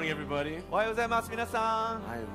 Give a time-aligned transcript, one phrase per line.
[0.00, 0.62] morning, everybody.
[0.70, 2.26] おはようございます皆さん I'm.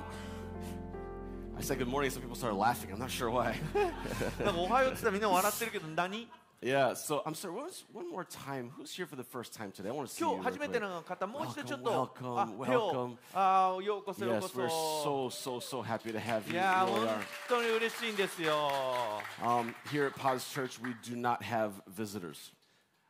[1.57, 2.91] I said good morning, some people started laughing.
[2.91, 3.55] I'm not sure why.
[4.43, 6.27] なんかおはようって言ったらみんな笑ってるけど何
[6.63, 7.55] yeah, so I'm sorry.
[7.55, 8.69] What was, one more time.
[8.77, 9.89] Who's here for the first time today?
[9.89, 10.37] I want to see 今 you.
[10.37, 10.87] 日 real 初めて quick.
[10.89, 13.17] の方もう一度ちょっ Welcome, と welcome, あ手を welcome.
[13.33, 14.69] あようこそよう Yes, こそ we're
[15.29, 16.55] so, so, so happy to have い you.
[16.57, 17.21] やー You 本 really are.
[17.49, 18.53] 当に嬉しいんですよ
[19.41, 22.51] Um, here at Paz Church, we do not have visitors.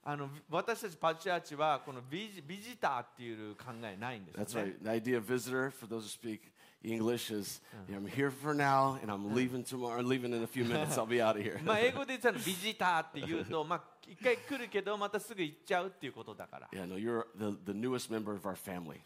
[0.09, 4.67] あの私たちパッチャーチはこのビジビジターっていう考えないんです That's よ right.
[4.85, 6.43] ね The idea of visitor, for those who speak
[6.85, 10.01] English, is yeah, I'm here for now, and I'm leaving tomorrow.
[10.03, 10.97] Leaving in a few minutes.
[10.97, 11.61] I'll be out of here.
[11.65, 19.01] まあ英語で言ったらビジターって言うとまあ一回来るけどまたすぐ行っちゃうっていうことだから yeah, no, you're the, the newest member of our family.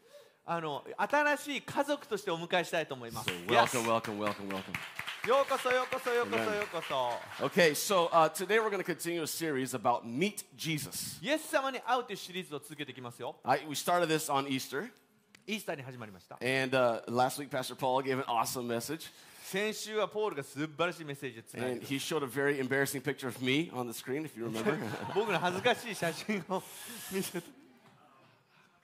[0.53, 5.29] あの新しい家族としてお迎えしたいと思います So welcome, welcome, welcome, welcome.
[5.29, 6.83] ようこそようこそようこそ.ようこ
[7.39, 11.21] そ Okay, so uh, today we're going to continue a series about Meet Jesus.
[11.23, 14.91] イエス様に会うというシリーズを続けていきますよ I, we started this on Easter,
[15.47, 19.09] イースターに始まりました and uh, last week Pastor Paul gave an awesome message,
[19.45, 24.47] 先週はポールが素晴らしいメッセージを伝え and he showed a very embarrassing picture of me on the screen, if you
[24.47, 24.77] remember.
[25.15, 26.61] 僕の恥ずかしい写真を
[27.13, 27.60] 見せて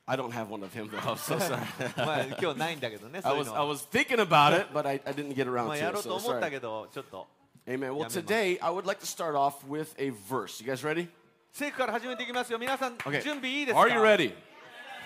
[0.08, 0.97] I don't have one of him though.
[1.00, 1.61] I'm so sorry.
[1.97, 5.33] まあ今日ないんだけどねそ I ういう was の I は was thinking about it, but I, I didn't
[5.36, 6.02] get ま around あ to やろ it.
[6.02, 6.52] うと So 思った sorry.
[6.52, 7.27] けどちょっと
[7.67, 7.91] Amen.
[7.94, 8.09] Well, Yeah, man.
[8.09, 10.59] today I would like to start off with a verse.
[10.64, 11.08] You guys ready?
[11.53, 13.22] 聖句から始めていきますよ皆さん Okay.
[13.22, 14.33] 準備いいですか Are you ready?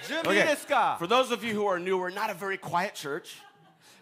[0.08, 3.42] 準備いいですか For those of you who are new, we're not a very quiet church.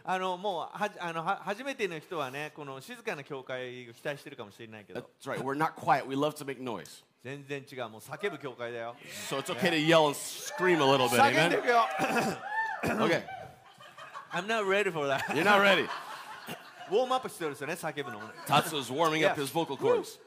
[0.05, 5.41] あのもうはあのは初めての人はねこの静かな教会を期待してるかもしれないけど That's right.
[5.41, 6.05] We're not quiet.
[6.05, 7.03] We love to make noise.
[7.23, 8.95] 全然違うもう叫ぶ教会だよ
[9.29, 11.17] So it's okay to yell and scream a little bit.
[11.21, 11.61] 叫んでい Amen.
[11.61, 11.85] くよ
[12.83, 13.23] Okay.
[14.33, 15.87] I'm not ready for that You're not ready.
[16.91, 19.41] ウォームアップ必要ですよね叫ぶのもね Tatsu's warming up Yeah.
[19.41, 20.19] his vocal cords.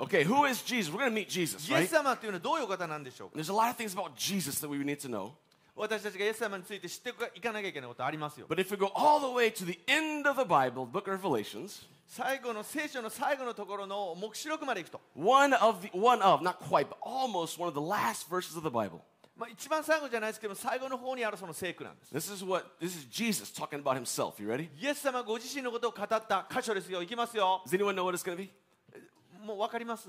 [0.00, 0.92] Okay, who is Jesus?
[0.92, 1.86] We're going to meet Jesus, イエ right?
[1.86, 5.30] ス様っていうのはどういうお方なんでしょうか There's a lot of things about Jesus that we need to know.
[5.76, 11.08] 私たちがイエス様について知っていかなきゃいけないことありますよ But if we go all the way to the end of the Bible, book
[11.08, 18.29] of Revelations, 最後の聖書の最後のところの黙示録まで行くと、one of the one of, not quite, but almost one of the last
[18.29, 18.99] verses of the Bible.
[19.35, 24.39] まあ、一番最後じゃないですけど最後の方にあるその聖句なんです This is what this is Jesus talking about himself.
[24.39, 24.69] You ready?
[24.79, 28.51] イエス様ご自身のことを語った箇所ですよいきますよ Does anyone know what it's going to be?
[29.43, 30.07] もう分かります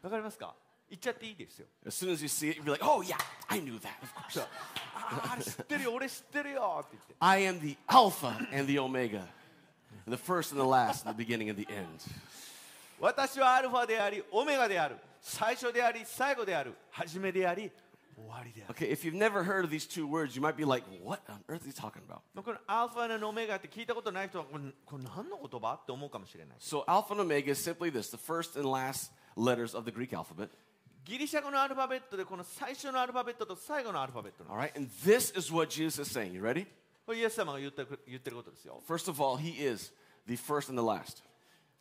[0.00, 0.54] 分かりますか
[0.88, 3.16] 言っちゃっていいですよ As soon as you see it, you'll be like, "Oh yeah,
[3.48, 3.90] I knew that.
[4.02, 4.46] Of course."
[4.94, 9.26] ああれ知ってるよ俺知ってるよって言って I am the Alpha and the Omega,
[10.07, 11.87] the first and the last, and the beginning and the end.
[12.99, 17.71] 私はアルファでありオメガである最初であり最後である初めであり
[18.15, 21.39] 終わりである Okay, if you've never heard of these two words, you might be like, "What on
[21.47, 28.59] earth is he talking about?" このアルファのオメガって聞いたことない人はこれこれ何の言葉って思うかもしれない So Alpha and Omega is simply this: the first
[28.59, 30.49] and last letters of the Greek alphabet.
[31.05, 36.33] ギリシャ語のアルファベットでこの最初のアルファベットと最後のアルファベットなん All です right, and this is what Jesus is saying.
[36.33, 36.67] You ready?
[37.06, 39.92] これイエス様が言ってる言ってることですよ First of all, He is
[40.26, 41.22] the first and the last.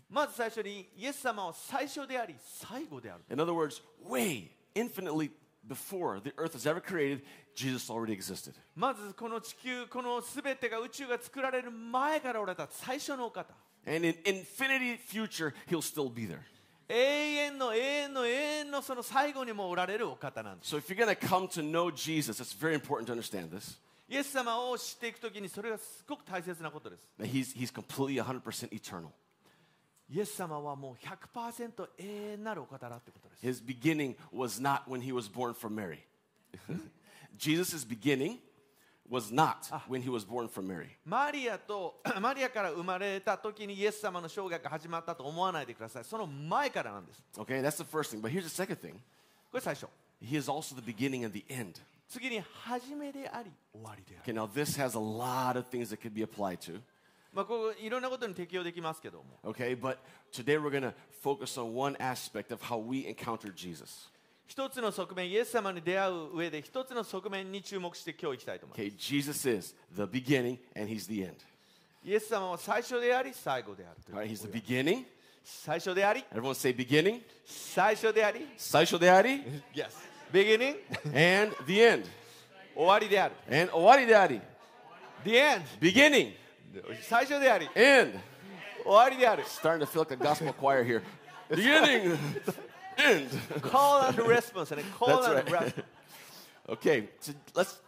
[0.10, 5.32] まず最初にイエス様は最初であり最後である In other words, way infinitely
[5.68, 7.22] before the earth was ever created,
[7.56, 8.54] Jesus already existed.
[8.76, 13.54] まずこの地球この全てが宇宙が作られる前からおられた最初のお方
[13.86, 16.40] And in infinity future, He'll still be there.
[16.90, 23.50] 永遠の永遠の永遠のその最後にもおられるお方なんです So if you're going to come to know Jesus, it's very important to understand
[23.52, 23.78] this.
[24.13, 29.11] イエス様を知っていくときにそれがすごく大切なことです That he's, he's completely 100% eternal.
[30.11, 35.99] イエス様はもう100%永遠なるお方だってことです His beginning was not when he was born from Mary.
[37.37, 38.39] Jesus' beginning
[39.11, 40.89] was not when he was born from Mary.
[41.05, 48.23] マリアとマリアから生まれた時にイエス様の生涯が始まったと思わないでくださいその前からなんです Okay, that's the first thing.
[48.23, 48.95] But here's the second thing
[49.51, 49.87] これ最初
[50.23, 51.75] He is also the beginning and the end.
[52.13, 56.81] 次に初めであり終わりである Okay, now this has a lot of things that could be applied to.
[57.33, 59.99] まあこういろんなことに適用できますけども Okay, but
[60.33, 64.09] today we're going to focus on one aspect of how we encounter Jesus.
[64.47, 71.35] 一つの側面イエス様に出会う上で一つの側面に注目して今日行きたいと思います Okay, Jesus is the beginning and he's the end.
[72.03, 75.05] イエス様は最初であり最後であるという All right, he's the beginning.
[75.45, 79.43] 最初であり Everyone say beginning, 最初であり saisho de ari,
[79.75, 79.91] Yes
[80.33, 80.77] beginning
[81.15, 82.05] and the end.
[82.75, 84.41] 終わりである And owari de ari.
[85.25, 86.33] The end Beginning,
[87.03, 88.19] 最初であり end.
[88.85, 91.03] 終わりである Starting to feel like a gospel choir here.
[91.51, 92.19] Beginning,
[92.97, 93.31] end.
[93.63, 95.65] Call and response ね Call That's and right.
[95.65, 95.85] response
[96.71, 97.81] Okay, so let's,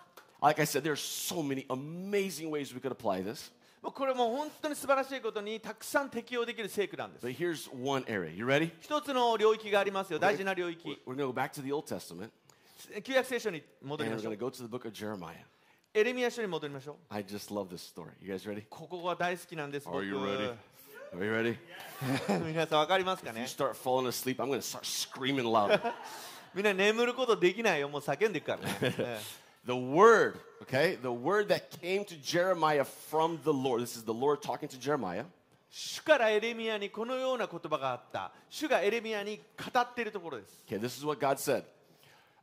[0.43, 3.51] like I said, there's so many amazing ways we could apply this.
[3.92, 8.32] これもう本当に素晴らしいことにたくさん適用できる聖句なんです But here's one area.
[8.34, 8.72] You ready?
[8.82, 12.30] 一つの領域がありますよ大事な領域 We're going to go back to the Old Testament.
[13.04, 15.38] 旧約聖書に戻 and り we're ましょ going う to go to the book of Jeremiah.
[15.94, 18.10] エレミヤ書に戻りましょう I just love this story.
[18.22, 18.64] You guys ready?
[18.70, 20.54] ここが大好きなんです Are you ready?
[21.14, 21.58] Are you ready?
[22.28, 25.80] 僕皆さんわかりますか If you ね start falling asleep, I'm going to start screaming loud.
[26.54, 29.20] みんな眠ることできないよもう叫んでいくからねえ
[29.67, 30.97] the word, okay?
[31.01, 33.83] The word that came to Jeremiah from the Lord.
[33.83, 35.25] This is the Lord talking to Jeremiah.
[35.73, 41.63] 主からエレミヤにこのような言葉があった主がエレミヤに語っているところです Okay, this is what God said.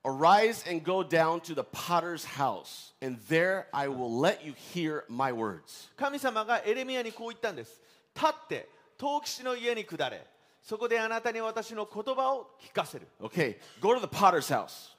[0.06, 5.04] Arise and go down to the potter's house, and there I will let you hear
[5.10, 5.90] my words.
[5.98, 7.82] 神様がエレミヤにこう言ったんです
[8.16, 10.26] 立って陶器師の家に下れ
[10.64, 14.91] そこであなたに私の言葉を聞かせる Okay, go to the potter's house.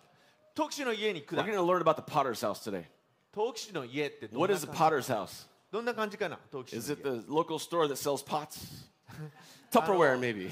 [0.55, 2.85] 陶器師の家に We're 下 going れ to learn about the potter's house today.
[3.33, 5.47] 陶器師の家ってどん What な is 感 the じ potter's house?
[5.71, 8.87] どんな感じかな陶器師 Is の it 家 the local store that sells pots?
[9.71, 10.49] Tupperware, maybe.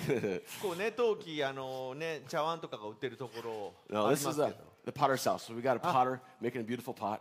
[0.60, 5.44] こうね陶器あのね茶碗とかが売ってるところ no, あり this ま is すけ a, ど the potter's house.
[5.50, 7.20] So we got a potter making a beautiful pot.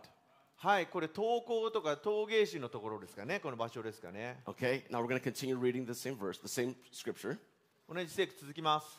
[0.58, 7.38] はいこれ陶工とか陶芸師のところですかねこの場所ですかね Okay, now we're going to continue reading the same verse, the same scripture.
[7.88, 8.98] 同じ聖句続きます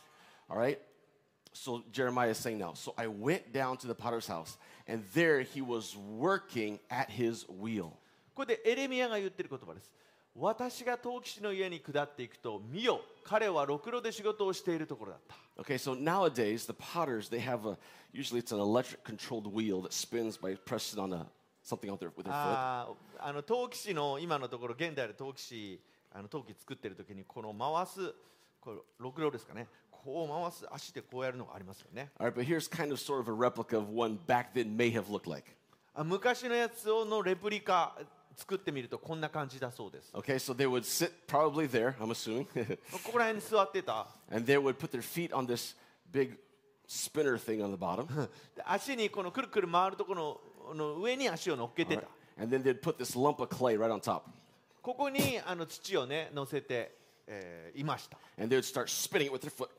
[0.49, 0.77] All right.
[1.54, 4.56] So Jeremiah is saying now, so I went down to the potter's house,
[4.88, 7.92] and there he was working at his wheel.
[8.34, 9.92] これでエレミヤが言ってる言葉です
[10.34, 17.76] 私が陶器師の家に下っていくと見よ彼はろくろで仕事をしているところだった Okay, so nowadays the potters they have a
[18.14, 21.26] usually it's an electric controlled wheel that spins by pressing on a
[21.62, 22.34] something out there with their foot.
[22.34, 28.14] あーあの陶器師の今のところ現代で陶器師あの陶器作ってる時にこの回す
[28.62, 29.68] これろくろですかね
[30.04, 34.92] こう回す足でこうやるのがありますよね All right, but here's kind of sort of a replica of one back then may
[34.92, 35.44] have looked like.
[35.94, 37.96] あ昔のやつをのレプリカ
[38.34, 42.46] 作ってみるとこんな感じだそうです Okay, so they would sit probably there, I'm assuming,
[42.90, 45.76] ここら辺に座ってた and they would put their feet on this
[46.10, 46.38] big
[46.88, 48.06] spinner thing on the bottom,
[48.56, 52.04] で足にこのくるくる回るところのの上に足を乗っけてた
[52.40, 54.22] and then they'd put this lump of clay right on top,
[54.80, 59.69] ここにあの土をね乗せて、えーいました and they would start spinning it with their foot.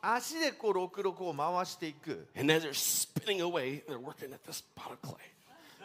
[0.00, 5.16] 足でこうろくろこう回していく And as they're spinning away, they're working at this pot of clay.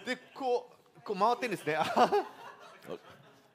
[0.06, 1.78] でこうこう回ってんですねい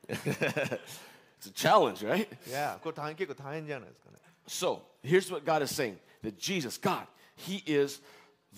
[0.09, 2.29] It's a challenge, right?
[2.51, 7.07] やこれ大変結構大変じゃないですかね So here's what God is saying that Jesus, God,
[7.37, 8.01] He is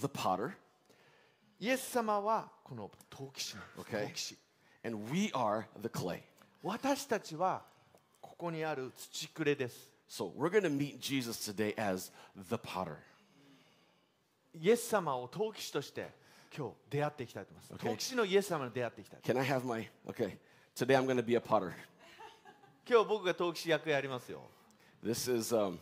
[0.01, 0.53] the potter,
[1.61, 4.07] イエス様はこの陶器師なんです Okay.
[4.09, 4.37] 陶器師
[4.85, 6.21] and we are the clay.
[6.63, 7.63] 私たちは
[8.40, 12.10] ここにある土くれです So we're going to meet Jesus today as
[12.50, 12.96] the potter.
[14.58, 16.10] イエス様を陶器師として
[16.58, 17.90] 今日出会っていきたいと思います、Okay.
[17.92, 20.38] 陶器師のイエス様に出会っていきたい Can I have my, okay,
[20.74, 21.74] today I'm going to be a potter.
[22.90, 24.40] 今日僕が陶器師役やりますよ
[25.04, 25.78] This is um,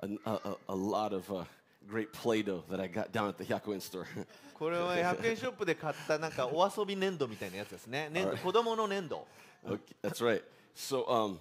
[0.00, 1.44] a, a, a- lot of uh,
[1.88, 4.04] great Play Doh that I got down at the Hyakuen store.
[4.52, 9.24] これは100円ショップで買ったなんかお遊び粘土みたいなやつですね粘土.子供の粘土
[9.64, 10.42] okay, that's right.
[10.74, 11.38] So, um,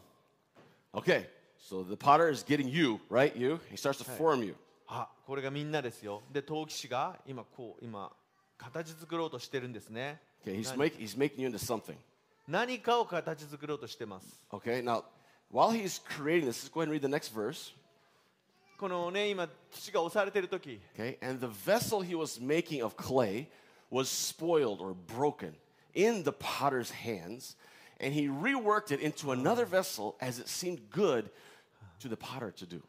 [0.94, 1.26] okay,
[1.58, 3.34] so the potter is getting you, right?
[3.36, 3.60] You.
[3.70, 4.54] He starts to form you.
[4.88, 8.10] あこれがみんなですよで陶器師が今こう今
[8.56, 11.96] 形作ろうとしてるんですね Okay, he's, 何 make, he's making you into something.
[12.46, 15.04] 何かを形作ろうとしてます Okay, now
[15.52, 17.74] while he's creating this, let's go ahead and read the next verse.
[18.78, 23.46] このね今土が押されてる時 Okay, and the vessel he was making of clay
[23.90, 25.52] was spoiled or broken
[25.94, 27.56] in the potter's hands,
[27.99, 31.29] And he reworked it into another vessel as it seemed good
[31.99, 32.81] to the potter to do.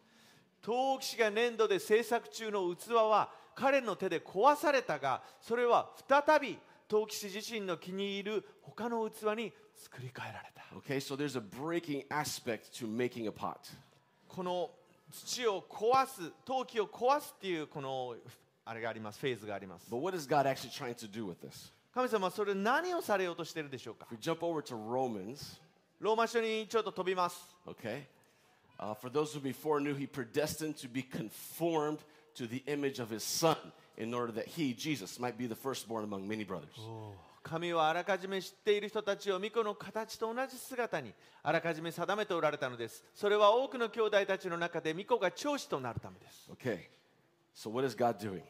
[0.62, 6.58] 陶器師が粘土で制作中の器は彼の手で壊されたがそれは再び
[6.88, 13.58] 陶器師自身の気に入る他の器に作り変えられた Okay, so there's a breaking aspect to making a pot.
[14.26, 14.70] この
[15.12, 18.16] 土を壊す陶器を壊すっていうこの
[18.64, 21.72] あれがありますフェーズがあります But what is God actually trying to do with this?
[21.94, 25.60] 神様はそれ何をされようとしてるでしょうか If we jump over to Romans,
[26.00, 28.02] ローマ書にちょっと飛びます okay,
[28.80, 31.98] uh, for those who before knew, he predestined to be conformed
[32.34, 33.56] to the image of his son
[33.96, 36.76] in order that he, Jesus, might be the firstborn among many brothers.
[37.44, 46.78] 神はあらかじめ知っている人たちを巫女の形と同じ姿にあらかじめ定めておられたのですそれは多くの兄弟たちの中で巫女が長子となるためです Okay,
[47.54, 48.40] so what is God doing?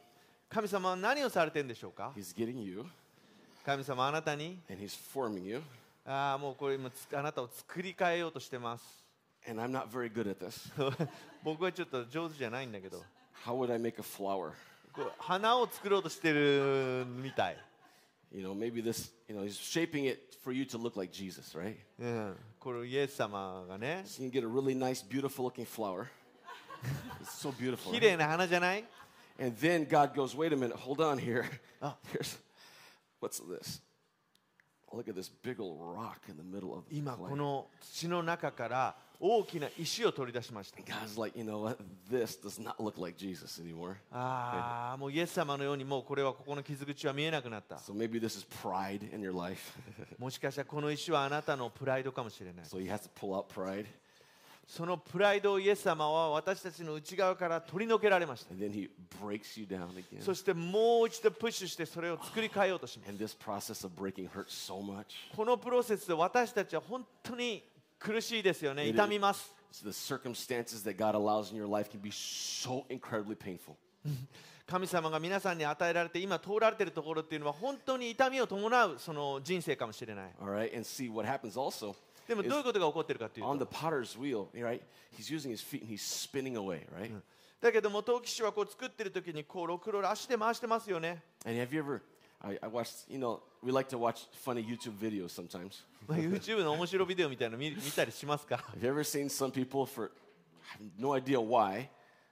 [0.48, 2.86] 神様は何をされてるんでしょうか He's getting you
[3.65, 5.61] 神様あなたに and he's forming you.
[6.05, 9.05] ああもうこれ今つあなたを作り変えようとしてます
[9.47, 10.71] And I'm not very good at this.
[11.43, 13.03] 僕はちょっと上手じゃないんだけど
[13.45, 14.51] How would I make a flower?
[14.91, 17.57] こう花を作ろうとしてるみたい、
[18.31, 21.57] You know, maybe this, you know, he's shaping it for you to look like Jesus,
[21.57, 21.75] right?
[21.99, 26.07] うん、これイエス様がね So you can get a really nice, beautiful looking flower.
[27.21, 27.91] It's so beautiful.
[27.91, 28.11] 綺 right?
[28.11, 28.83] 麗な花じゃない
[29.39, 31.45] And then God goes, wait a minute, hold on here.
[31.81, 31.95] Ah.
[32.11, 32.37] Here's
[33.24, 33.80] what's this?
[34.92, 41.44] Look at this big old rock in the middle of the 今.この土の中から大きな石を取り出しました God's like, you
[41.44, 41.78] know what?
[42.10, 43.96] This does not look like Jesus anymore.
[44.12, 49.76] ああもうイエス様のようにもうこれはここの傷口は見えなくなった So maybe this is pride in your life.
[50.18, 53.86] もしかしたらこの石はあなたのプライドかもしれない so he has to pull out pride.
[54.66, 58.54] そのプライドをイエス様は私たちの内側から取り除けられました。
[60.20, 63.36] そしてもう一度プッシュしてそれを作り変えようとします。
[65.36, 67.62] このプロセスで私たちは本当に
[67.98, 68.88] 苦しいですよね。
[68.88, 69.54] 痛みます。
[69.82, 73.76] The circumstances that God allows in your life can be so incredibly painful.
[74.66, 80.34] 神様が皆さんに与えられて今通られているところっていうのは本当に痛みを伴うその人生かもしれない。
[80.40, 80.74] All right.
[80.74, 81.28] And see what.
[82.27, 84.81] でも is どういうことが起こっているかという on と the potter's wheel, right?
[85.17, 87.11] He's using his feet and he's spinning away, right?
[87.61, 92.01] だけども陶器師はこう作ってる時にこうろくろ足で回してますよね And have you ever?
[92.41, 93.09] I, I watched.
[93.09, 95.83] You know, we like to watch funny YouTube videos sometimes.
[96.07, 100.11] まあ YouTube の面白ビデオみたいなの見見たりしますか Have you ever seen some people for
[100.79, 101.89] I have no idea why,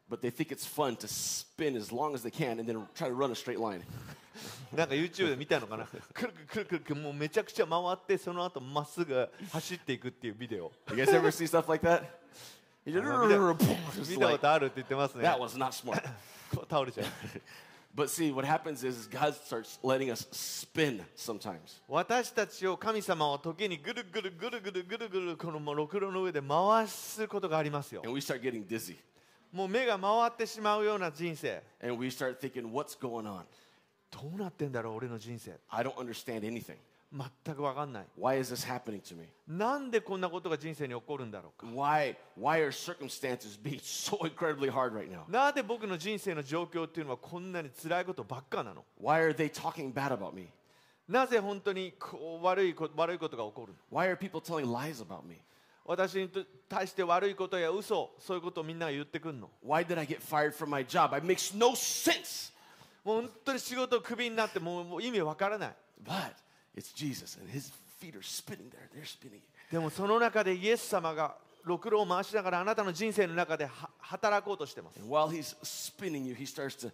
[0.10, 3.07] but they think it's fun to spin as long as they can and then try
[3.07, 3.84] to run a straight line.
[4.75, 12.03] なんか YouTube で見たのかなくるくるくるくるもうめちゃくちゃ回ってその後まっすぐ走っていくっていうビデオ You guys ever see stuff like that?
[12.86, 16.03] You just, 見たこ like, とあるって言ってますね that was not smart.
[16.53, 17.07] こう倒れちゃう
[17.96, 21.81] But see, what happens is, is God starts letting us spin sometimes.
[21.88, 28.98] 私たちを神様は時にぐるぐるぐるぐるぐるぐるこのもうろくろの上で回すことがありますよ And we start getting dizzy.
[29.52, 33.42] もう目が回ってしまうような人生 And we start thinking, what's going on?
[34.11, 36.76] どうなってんだろう俺の人生 I don't understand anything.
[37.14, 39.26] 全く分かんない Why is this happening to me?
[39.47, 45.30] なんでこんなことが人生に起こるんだろうか Why, why are circumstances being so incredibly hard right now?
[45.30, 50.49] なぜ僕の人生の状況っていうのはこんなに辛いことばっかなの Why are they talking bad about me?
[51.06, 55.37] なぜ本当にこう悪いこ悪いことが起こるの Why are people telling lies about me?
[55.84, 56.30] 私に
[56.68, 61.16] 対して悪いことや嘘そういうことをみんなが言ってくるの Why did I get fired from my job?
[61.16, 62.52] It makes no sense.
[63.04, 65.74] もう本当に仕事をクビになってもうもう意味わからない
[66.04, 66.32] But
[66.76, 68.88] it's Jesus, and his feet are spinning there.
[68.94, 69.40] They're spinning.
[69.70, 71.34] でもその中でイエス様が
[71.64, 76.92] ろくろを回しながらあなたの人生の中では働こうとしてます And while he's spinning you, he starts to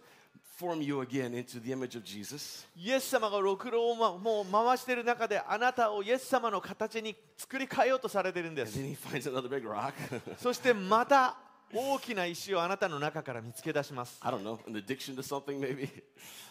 [0.59, 2.67] form you again into the image of Jesus.
[2.75, 9.93] イエス様がろくろをまもう回している中であなたをイエス様の形に作り変えようとされているんで And す then he finds another big rock.
[10.37, 11.37] そしてまた
[11.71, 15.87] 大きな石をあなたの中から見つけ出します I don't know, an addiction to something maybe.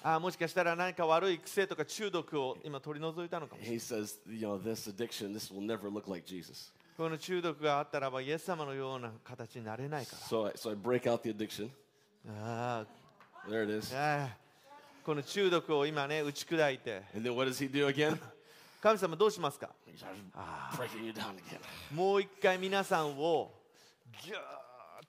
[0.03, 6.73] あーもしかしたら何か悪い癖とか中毒を今取り除いたのかもしれない He says, you know, this addiction, this will never look like Jesus.
[6.97, 11.69] この中毒があったらばイエス様のような形になれないか So I, so I break out the addiction.
[12.27, 12.87] らあ
[13.49, 13.95] There it is.
[13.95, 14.29] ーあー
[15.05, 18.19] この中毒を今ね打ち砕いて And then what does he do again?
[18.83, 21.59] 神様どうしますか He starts breaking you down again.
[21.95, 23.53] もう一回皆さんを
[24.25, 24.41] ギューっ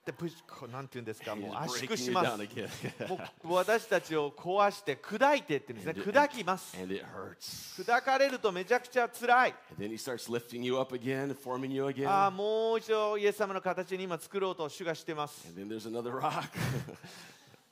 [0.04, 3.08] てプッシュこうなんて言うんですか He's もう圧縮 breaking し you ます down again.
[3.44, 7.84] もう私たちを壊して砕いてって言うんですね砕きます and it hurts.
[7.84, 12.08] 砕かれるとめちゃくちゃ辛い And then he starts lifting you up again, forming you again.
[12.08, 16.48] ああもう一度イエス様の形に今作ろうと主がしてます and then there's another rock.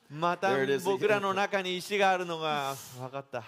[0.09, 0.49] また
[0.83, 3.43] 僕らの中に石があるのが 分かった。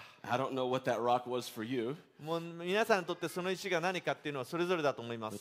[2.20, 5.38] もう皆さんにとってその石が何かっていうのはそれぞれだと思います。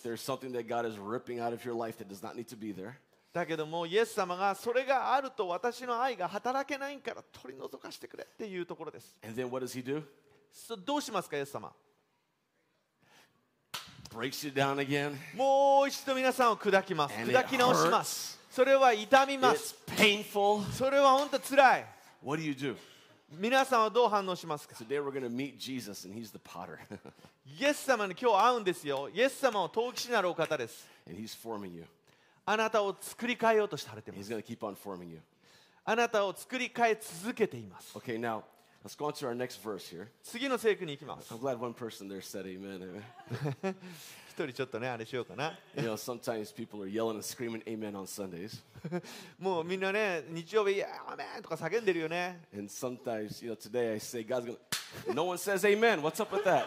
[3.32, 9.16] だけども、イエス様がそれがあると私の愛が働けないから取り除かしてくれっていうところです。
[10.84, 11.72] どうしますか、イエス様
[15.36, 17.16] もう一度皆さんを砕きます。
[17.16, 18.41] 砕き直します。
[18.52, 20.64] それは痛みます It's painful.
[20.74, 21.86] それは本当辛い
[22.24, 22.76] What do you do?
[23.40, 26.78] 皆さんはどう反応しますか Today we're going to meet Jesus, and he's the potter,
[27.60, 31.86] イエス様に今日会うんですよイエス様は陶器師なるお方です and he's forming you.
[32.46, 35.20] あなたを作り変えようとされていま He's す going to keep on forming you.
[35.86, 38.42] あなたを作り変え続けています Okay, now
[38.84, 40.08] let's go on to our next verse here.
[40.24, 43.02] 次の聖句に行きます I'm glad one person there said amen.
[43.64, 43.76] amen.
[44.44, 48.62] 一人ちょっとねあれしようかな You know, sometimes people are yelling and screaming amen on Sundays.
[49.40, 54.58] もうみんなね日曜日「いやアーメン!」とか叫んでるよね And sometimes, you know, today I say God's going
[55.06, 56.02] to, no one says amen.
[56.02, 56.66] What's up with that?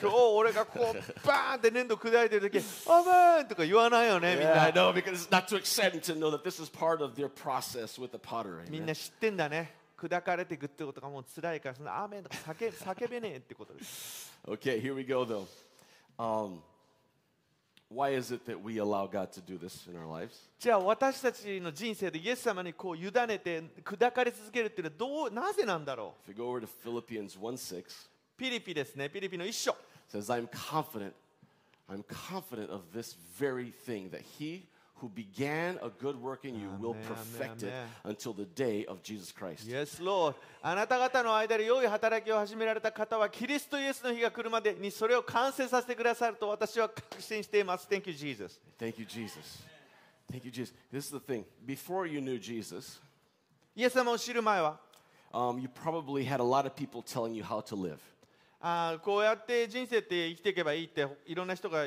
[0.00, 7.02] 今日俺がこうバーンって粘土砕いてる時「アーメン!」とか言わないよねみん yeah, な know, because it's not too exciting to know that this is part
[7.04, 8.64] of their process with the potter.
[8.70, 8.86] みん Amen.
[8.86, 15.46] な知ってんだね砕かれていくってことがもう辛いからそのアーメンとか叫叫べねえってことです Okay, here we go though.
[16.17, 16.61] Um,
[17.89, 20.49] why is it that we allow God to do this in our lives?
[20.59, 27.83] じゃあ私たちの人生でイエス様にこう委ねて砕かれ続けるっていうのはどうなぜなんだろ If we go over to Philippians 1 6, う
[28.37, 29.77] ピリピですねピリピの一章 it
[30.17, 31.13] says, I'm confident,
[31.89, 34.67] I'm confident of this very thing, that he
[35.00, 37.72] who began a good work in you will perfect it
[38.04, 39.66] until the day of Jesus Christ.
[39.68, 49.62] Yes, Lord あなた方の間で良い働きを始められた方はキリストイエスの日が来るまでにそれを完成させてくださると私は確信しています Thank you Jesus Thank you, Jesus.
[50.30, 50.74] Thank you, Jesus.
[50.92, 51.44] This is the thing.
[51.64, 53.00] Before you knew Jesus,
[53.74, 54.78] イエス様を知る前は
[55.32, 57.98] um, you probably had a lot of people telling you how to live.
[58.60, 61.86] あーこうやって人生って生きていけばいいっていろんな人が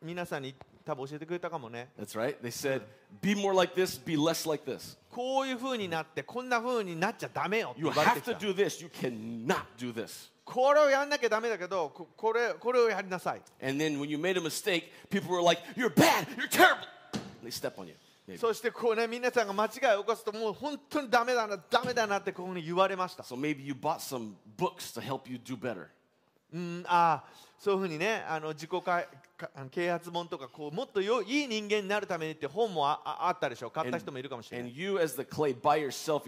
[0.00, 0.54] 皆さんに
[0.84, 2.36] 多分教えてくれたかもね That's right.
[2.42, 2.82] They said,
[3.20, 4.96] be more like this, be less like this.
[5.10, 10.30] こういう風になってこんな風になっちゃダメよって You 言われ have てき to た do this, you cannot do this.
[10.44, 16.86] これをやんなきゃダメだけどここれこれをやりなさい And then when you made a mistake, people were like, you're bad, you're terrible.
[17.44, 17.94] They step on you.
[18.26, 18.38] maybe.
[18.38, 25.86] そしてこうね皆さんが間違いを起こすともう本当にダメだなダメだなってこういうふうに言われました So maybe you bought some books to help you do better.
[26.52, 27.24] うんああ
[27.62, 28.70] そういうふうにねあの自己
[29.70, 36.22] 啓発本とかこうもっとよいい人間になるためにって本もあああったでしょう買った人もいるかもしれない yourself.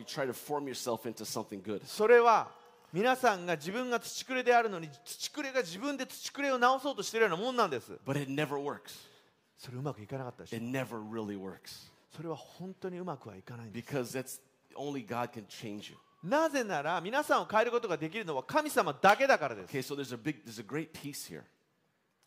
[1.87, 2.49] それは
[2.93, 7.99] 皆さんが自分が土くれであるのに土くれが自分で土くれを直そうとしているようなもんなんです.
[9.59, 10.63] それうまくいかなかったでしょ really.
[12.15, 14.41] それは本当にうまくはいかないんです Because that's
[14.77, 15.97] only God can change you.
[16.25, 21.43] なぜなら皆さんを変えることができるのは神様だけだからです Okay, so there's a big, there's a great peace here.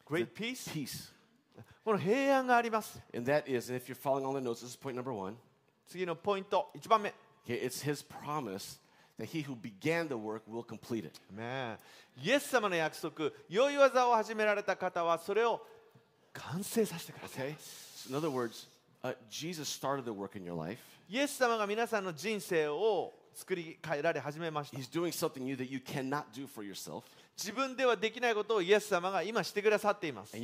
[0.06, 1.12] Great peace Peace.
[1.84, 5.12] この平安があります And that is, and if you're following all the notes, this is point number
[5.12, 5.36] one.
[5.88, 7.14] 次のポイント1番目
[7.48, 8.78] Okay, it's his promise
[9.18, 11.20] that he who began the work will complete it.
[12.22, 15.66] イエス様の約束良い技を始められた方はそれを
[16.34, 17.56] 完成させてください Okay?
[17.58, 18.68] So in other words,
[19.04, 20.78] uh, Jesus started the work in your life.
[21.10, 24.78] イエス様が皆さんの人生を作り変えられ始めました
[27.38, 30.36] 自分ではできないことをイエス様が今してくださっています。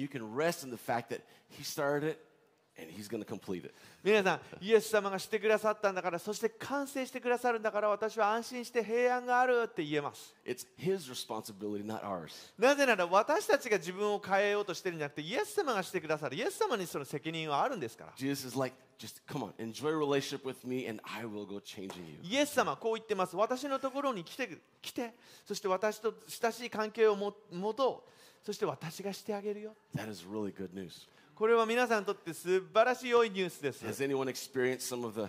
[2.75, 3.73] And he's going to complete it.
[4.03, 12.51] 皆さんイエス様がしてくださったんだからそして完成してくださるんだから私は安心して平安があるって言えます It's his responsibility, not ours.
[12.57, 21.45] なぜなら私たちが自分を変えようとしてるんじゃなくてイエス様がしてくださるイエス様にその責任はあるんですから Jesus is like, just come on, enjoy a relationship with me and I will
[21.45, 22.17] go changing you.
[22.23, 24.49] イエス様はこう言ってます私のところに来て
[24.81, 25.13] 来て
[25.45, 28.09] そして私と親しい関係をも持とう
[28.45, 31.07] そして私がしてあげるよ That is really good news.
[31.35, 35.27] これは皆さんにとって素晴らしい良いニュースです Has anyone experienced some of the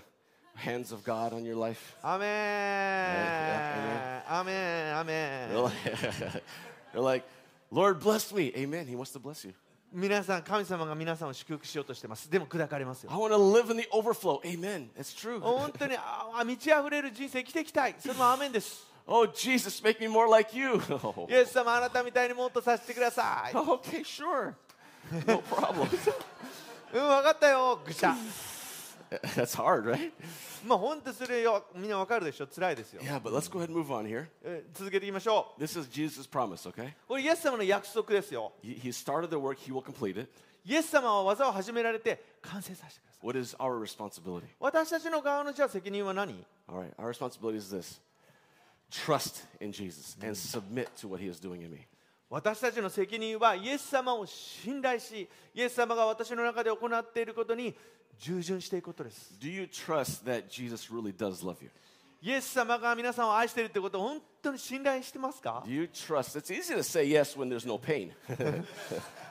[0.55, 1.97] hands of God on your life?
[2.03, 5.71] アメねンアメンアメン Really?
[6.93, 7.27] They're like,
[7.73, 8.53] Lord bless me.
[8.55, 8.87] Amen.
[8.87, 9.55] He wants to bless you.
[9.93, 14.41] 皆さん神様が皆さんを祝福しようとしてますでも砕かれますよ I want to live in the overflow.
[14.45, 14.91] Amen.
[14.99, 15.41] That's true.
[15.41, 20.77] 本当にああ満ち溢れる人生生きていきたいそれもアーメンです Oh, Jesus, make me more like you.
[21.29, 24.55] イエス様あなたみたいにもっとさせてください okay, sure.
[25.26, 25.88] No problem.
[26.94, 28.16] うん分かったよぐしゃ
[29.36, 30.12] That's hard, right?
[30.66, 34.28] まあ本当それよみんな分かるでしょ辛いですよ Yeah, but let's go ahead and move on here.
[34.44, 36.94] え続けていきましょう This is Jesus' promise, okay?
[37.08, 40.30] これイエス様の約束ですよ He, he started the work, he will complete it.
[40.66, 44.44] イエス様は技を始められて完成させてください What is our responsibility?
[44.60, 48.00] 私たちの側のじゃあ責任は何 All right, our responsibility is this
[48.92, 51.88] trust in Jesus and submit to what he is doing in me.
[52.31, 57.75] 私たちの責任はイエス様を信頼しイエス様が私の中で行っていることに
[58.19, 61.71] 従順していくことです Do you trust that Jesus really does love you?
[62.23, 66.39] イエス様が皆さんを愛しているということを本当に信頼してますか Do you trust?
[66.39, 68.13] It's easy to say yes when there's no pain.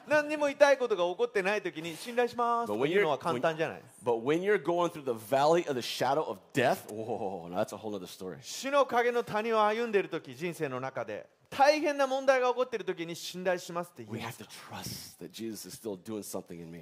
[0.07, 7.73] 何にも痛いことが起こってない時に信頼しますというのは簡単じゃない but when you're going through the valley of the shadow of death, now that's
[7.73, 8.37] a whole other story.
[8.41, 14.31] 死の影の谷を歩んでいる時人生の中で大変な問題が起こっている時に信頼しますって言いま
[14.83, 15.15] す.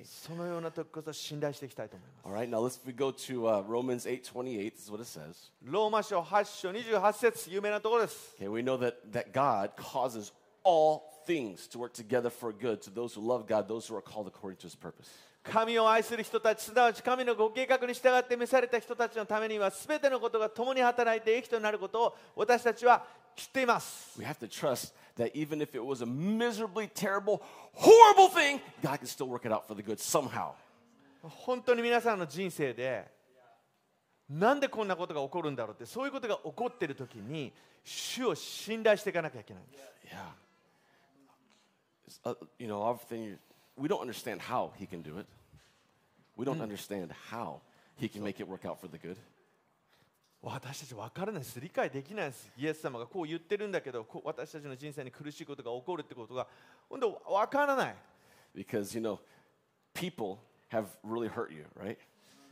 [0.06, 4.72] そのような時こそ信頼していきたいと思います All right, now let's we go to uh, Romans 8:28.
[4.74, 5.52] This is what it says.
[5.64, 10.32] ローマ書8章28節有名なところです Okay, we know that that God causes
[10.64, 14.02] all things to work together for good to those who love God, those who are
[14.02, 15.10] called according to His purpose.
[15.44, 23.04] 神を愛する人たちすなわち神のご計画に従って召された人たちのためには全てのことが共に働いて益となることを私たちは
[23.36, 27.42] 知っています We have to trust that even if it was a miserably terrible,
[27.74, 30.52] horrible thing, God can still work it out for the good somehow.
[31.24, 33.10] 本当に皆さんの人生で
[34.30, 37.52] なんでこんなことが起こるんだろうってそういうことが起こっている時に
[37.84, 40.51] 主を信頼していかなきゃいけないんです Yeah.
[42.11, 43.39] It's, uh, you know, often you,
[43.77, 45.27] we don't understand how he can do it.
[46.37, 47.61] We don't understand how
[47.97, 49.17] he can make it work out for the good.
[50.43, 56.47] 私たち分からないです理解できないですイエス様がこう言ってるんだけどこう私たちの人生に苦しいことが起こるってことが
[56.89, 57.97] 本当分からない
[58.55, 59.19] Because, you know,
[59.93, 60.39] people
[60.71, 61.97] have really hurt you, right?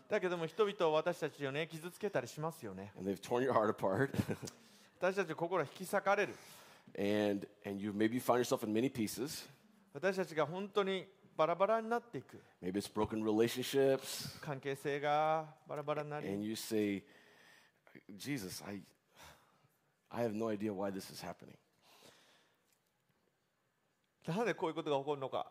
[0.09, 4.11] だけども人々は私たちをね傷つけたりしますよね And they've torn your heart apart.
[5.01, 6.35] 私たちの心は引き裂かれる
[6.97, 9.49] and and you maybe found yourself in many pieces.
[9.93, 14.41] 私たちが本当にバラバラになっていく Maybe it's broken relationships.
[14.41, 17.03] 関係性がバラバラになり And you say,
[18.17, 18.83] Jesus, I
[20.11, 21.57] I have no idea why this is happening.
[24.27, 25.47] なんでこういうことが起こるのか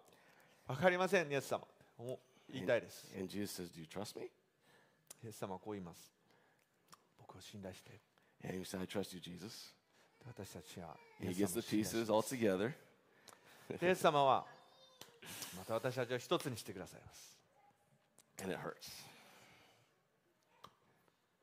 [0.68, 1.68] 分かりませんイエス様
[2.00, 2.20] お
[2.52, 4.26] 言いたいです And Jesus says, Do you trust me?
[5.24, 6.12] イエス様はこう言います
[7.20, 8.00] 僕を信頼して
[8.44, 9.74] And you say, I trust you, Jesus.
[10.29, 12.73] 私たちは he gets 様 the pieces all together.
[13.71, 14.45] イエス様は
[15.57, 17.39] また私たちを一つにしてくださいます
[18.43, 19.05] And it hurts.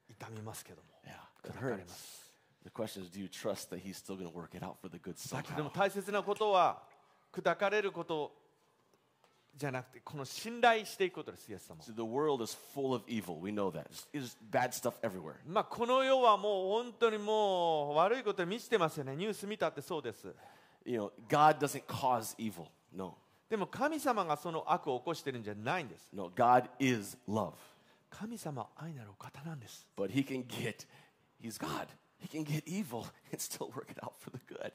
[0.09, 1.87] 痛みますけども Yeah, it 砕かれま hurts.
[1.89, 2.25] す
[2.63, 4.89] The question is, do you trust that he's still going to work it out for
[4.89, 5.77] the good だけども somehow?
[5.77, 6.81] 大切なことは
[7.31, 8.31] 砕かれること
[9.55, 13.39] じゃなくてこの信頼していくことですイエス様 See, the world is full of evil.
[13.39, 13.85] We know that.
[14.13, 15.35] It's bad stuff everywhere.
[15.47, 20.33] まあこの世はもう本当にもう悪いことに満ちてますよねニュース見たってそうです
[20.85, 22.67] You know, God doesn't cause evil.
[22.93, 23.15] No.
[23.49, 27.53] でも神様がその悪を起こしてるんじゃないんです No, God is love.
[28.09, 30.85] 神様は愛なるお方なんです But he can get,
[31.41, 31.87] he's God.
[32.19, 34.71] He can get evil and still work it out for the good.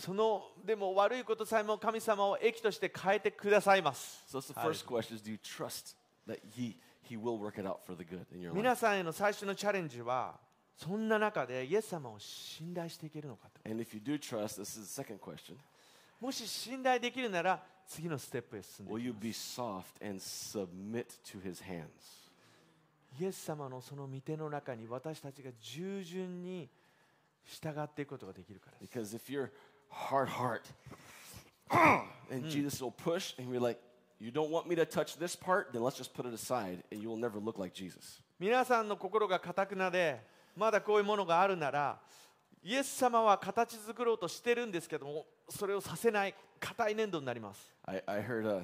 [0.00, 5.94] そのでも悪いことさえも神様を益として変えてくださいます So that's the first question is do you trust
[6.26, 8.54] that he, he will work it out for the good in your life?
[8.56, 10.38] 皆さんへの最初のチャレンジは
[10.76, 15.56] そんな中でイエス様を信頼していけるのかと And if you do trust, this is the second question.
[16.18, 21.86] もし信頼できるなら次のステップへ進んで Will い you きま be soft and submit to his hands?
[21.98, 22.30] す
[23.20, 26.70] イエス様のその御手の中に私たちが従順に
[27.44, 29.50] 従っていくことができるからです Because if you're
[29.90, 30.64] hard heart
[32.30, 33.78] and Jesus will push and you're like,
[34.18, 37.02] you don't want me to touch this part, then let's just put it aside and
[37.02, 38.20] you will never look like Jesus.
[38.38, 40.18] 皆さんの心がかたくなで
[40.56, 41.98] まだこういうものがあるなら
[42.62, 48.62] イエス様は形作ろうとしてるんですけどもそれをさせない硬い粘土になります I, I heard a,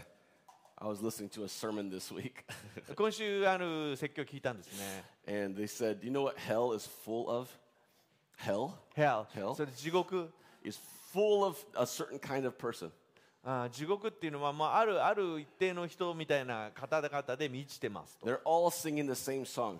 [0.79, 2.45] I was listening to a sermon this week
[2.95, 7.49] 今週ある説教を聞いたんですね and they said, you know what hell is full of?
[8.39, 10.31] Hell Hell Hell それ地獄
[10.63, 10.79] is
[11.17, 12.91] full of a certain kind of person.
[13.43, 19.79] あー地獄っていうのは、まあ、あるある一定の人みたいな方々で満ちてますと They're all singing the same song.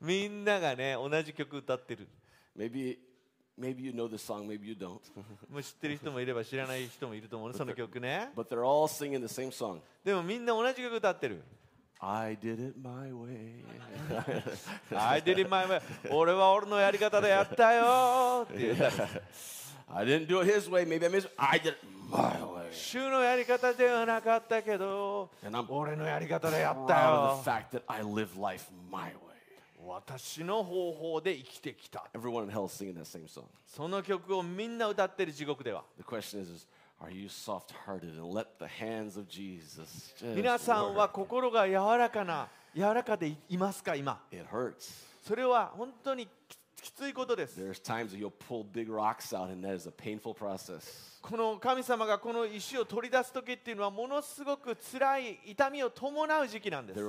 [0.00, 2.08] みんながね同じ曲歌ってる
[2.56, 2.96] Maybe,
[3.60, 4.98] maybe you know the song, maybe you don't.
[5.50, 9.80] もう知ってる人もいれば知らない人もいると思うねその曲ね but they're all singing the same song.
[10.02, 11.42] でもみんな同じ曲歌ってる
[12.00, 13.62] I did it my way.
[14.90, 18.94] I did it my way 俺は俺のやり方でやったよって言ったり
[19.92, 20.84] I didn't do it his way.
[20.84, 21.28] Maybe I missed.
[21.38, 21.76] I did it
[22.10, 22.70] my way.
[22.72, 25.30] 主のやり方ではなかったけど
[25.68, 29.14] 俺のやり方でやった proud よ of the fact that I live life my way.
[29.86, 33.44] 私の方法で生きてきた Everyone in hell singing that same song.
[33.66, 36.66] その曲をみんな歌ってる地獄では The question is, is
[37.00, 41.08] are you soft-hearted and let the hands of Jesus 皆さんは?
[41.10, 45.04] 心が柔らかな柔らかでいますか今 It hurts.
[45.26, 46.26] それは本当に
[46.84, 47.58] きついことです。
[51.22, 57.00] この神様がこの石を取り出す時っていうのはものすごくつらい痛みを伴う時期なんです。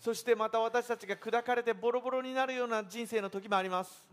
[0.00, 4.06] そしてまた私たちが砕かれてボロボロになるような人生の時もあります。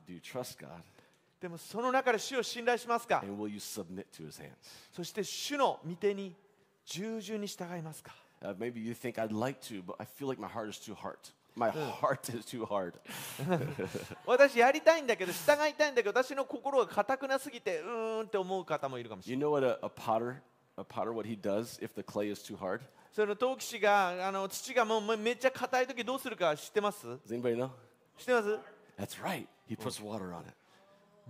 [1.39, 3.21] でもその中で死を信頼しますか？
[4.91, 6.35] そして主の御手に
[6.83, 8.11] 従順に従いますか、
[11.57, 12.93] My heart is too hard.
[14.27, 20.35] 私やりたいんだけど従いたいんだけど私の心が硬くなすぎてうーんって思う方もいるかもしれ You ない know what a, a potter,
[20.77, 22.81] a potter, what he does if the clay is too hard?
[23.11, 27.69] その陶器師があの土がもうめっちゃ硬い時どうするか知ってます Does anybody know?
[28.17, 28.59] 知ってます
[28.99, 29.47] That's right.
[29.67, 30.53] He puts water on it.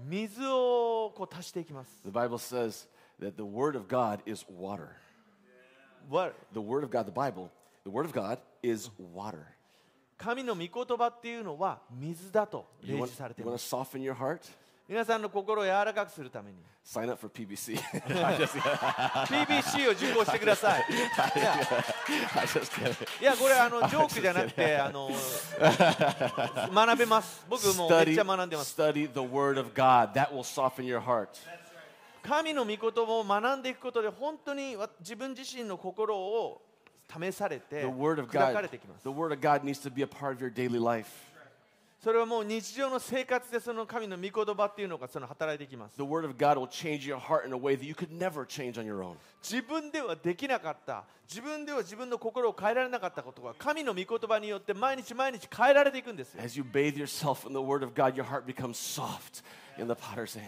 [0.06, 2.86] 水をこう足していきます The Bible says
[3.22, 4.90] that the word of God is water.
[6.10, 7.50] わ The word of God, the Bible,
[7.86, 9.46] the word of God is water.
[10.18, 13.76] 神の御言葉っていうのは水だと例示されています?
[14.90, 16.60] 皆さんの心を柔らかくするために。
[16.86, 17.76] Sign up for PBC.
[19.28, 20.86] PBC を受講してください。
[23.22, 25.10] いやこれあの ジョークじゃなくてあの
[26.74, 27.46] 学べます。
[27.50, 28.82] 僕もめっちゃ学んでます。
[28.82, 30.14] study the word of God.
[30.14, 31.28] That will soften your heart.
[32.24, 36.62] 神の御言葉を学んでいくことで本当にわ自分自身の心を
[37.09, 40.07] 試されて The Word of 砕か God, れていきます the Word of God needs to be a
[40.07, 41.26] part of your daily life.
[42.00, 45.94] それはもう日常の生活でその神の御言葉っていうのがその働いてきます。
[45.98, 46.06] 自
[49.64, 56.38] 分ではできなかった、自分では自分の心を変えられなかったことが神の御言葉によって毎日毎日変えられていくんです。
[56.40, 59.44] As you bathe yourself in the word of God, your heart becomes soft.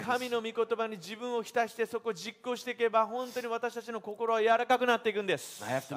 [0.03, 5.63] 神の御言葉に自分を浸してそこを実行していけば本当に私たちの心は柔らかくなっていくんです。
[5.63, 5.87] I have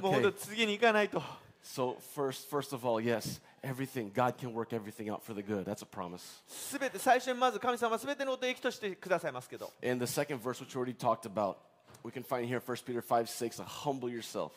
[0.00, 1.22] もう本当次に行かないと。
[1.65, 4.11] So first, first of all, yes, everything.
[4.13, 5.65] God can work everything out for the good.
[5.65, 6.41] That's a promise.
[6.47, 11.57] すべて最初にまず神様はすべてのことを益としてくださいますけど And the second verse, which we already talked about,
[12.03, 14.53] we can find here 1 Peter 5 6, humble yourself.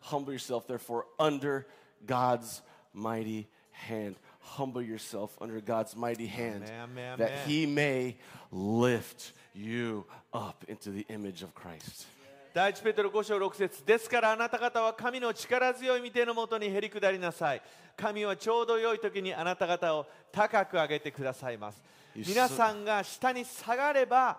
[0.00, 1.66] Humble yourself, therefore, under
[2.06, 4.16] God's mighty hand.
[4.40, 7.48] Humble yourself under God's mighty hand Amen, amen, that amen.
[7.48, 8.16] He may
[8.50, 12.06] lift you up into the image of Christ.
[12.53, 17.61] 第一ペテロ5章6節ですからあなた方は神の力強い御手のもとにへりだりなさい
[17.97, 21.81] 神はちょうど良い時にあなた方を高く上げてくださいます
[22.15, 24.37] 皆さんが下に下がれば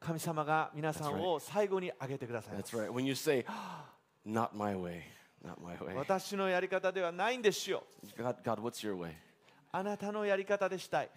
[0.00, 3.46] 神様が皆さんを最後に上げてください That's right when you say
[4.26, 5.02] not my way
[5.46, 7.84] not my way 私のやり方ではないんですよ
[8.18, 9.12] God, God what's your way?
[9.70, 11.10] あなたのやり方でしたい。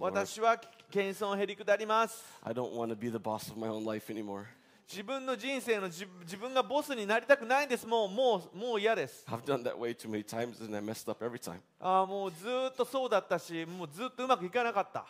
[0.00, 2.24] 私は謙遜減りだります。
[2.42, 4.46] I don't want to be the boss of my own life anymore.
[4.88, 11.58] 自分の人生の自自分がボスになりたくないんですもうもうもう嫌です I've done that way too many times and I messed up every time.
[11.80, 15.04] ああもうずーっとそうだったしもうずっとうまくいかなかった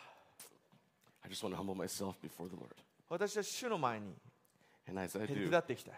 [1.23, 2.69] I just want to humble myself before the Lord.
[3.09, 4.15] 私は主の前に
[4.89, 5.93] And as I do, 下っていきたい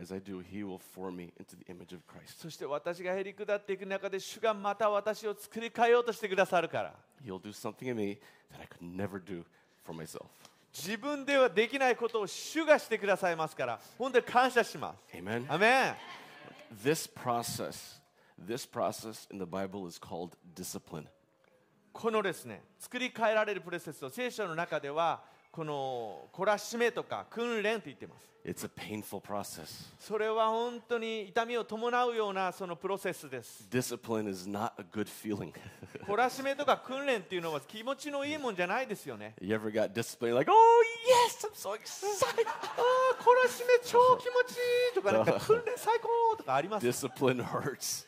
[0.00, 2.40] as I do, He will form me into the image of Christ.
[2.40, 8.18] そして私がへり下っていく中で主がまた私を作り変えようとしてくださるから He'll do something in me
[8.52, 9.44] that I could never do
[9.84, 10.26] for myself.
[10.72, 15.44] 自分ではできないことを主がしてくださいますから本当に感謝します Amen.
[15.52, 15.94] アメン
[16.84, 18.00] This process,
[18.38, 21.06] this process in the Bible is called discipline.
[21.92, 29.92] このですね作り変えられるプロセスを聖書の中ではこの懲らしめとか訓練と言っています It's a painful process.
[29.98, 35.52] それは本当に痛みを伴うようなそのプロセスです Discipline is not a good feeling.
[36.06, 40.54] 懲らしめとか訓練っていうのは気持ちのいいもんじゃないですよね you ever got disciplined like, oh
[41.28, 42.46] yes, I'm so excited.
[42.48, 42.50] あ
[43.18, 44.60] あ懲らしめ超気持ちい
[44.92, 48.06] いとかなんか訓練最高とかあります Discipline hurts.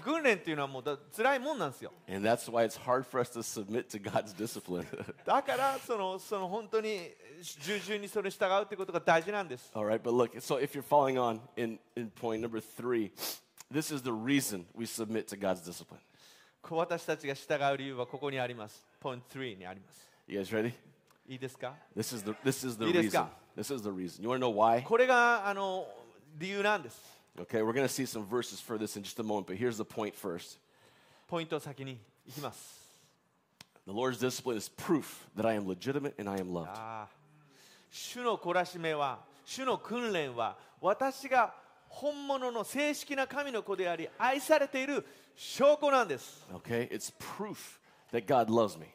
[0.00, 1.92] 訓練っていうのはもうつらいもんなんですよ。
[5.24, 7.10] だからその、その本当に
[7.60, 9.70] 従順にそれ従うってことが大事なんです。
[16.70, 18.86] 私たちが従う理由はここにあります。
[19.00, 20.08] ポイント3にあります。
[21.26, 21.74] いいですか？
[22.86, 23.30] いいですか？
[24.82, 25.86] これがあの
[26.38, 27.21] 理由なんです。
[27.39, 29.85] Okay, we're going to see some verses for this in just a moment, but here's the
[29.85, 30.57] point first.
[31.27, 32.87] ポイントを先にいきます
[33.85, 36.67] The Lord's discipline is proof that I am legitimate and I am loved.
[36.69, 37.07] ああ
[37.91, 41.53] 主の懲らしめは主の訓練は私が
[41.89, 46.89] 本物の正式な神の子であり愛されている証拠なんです Okay?
[46.89, 47.79] It's proof
[48.11, 48.87] that God loves me.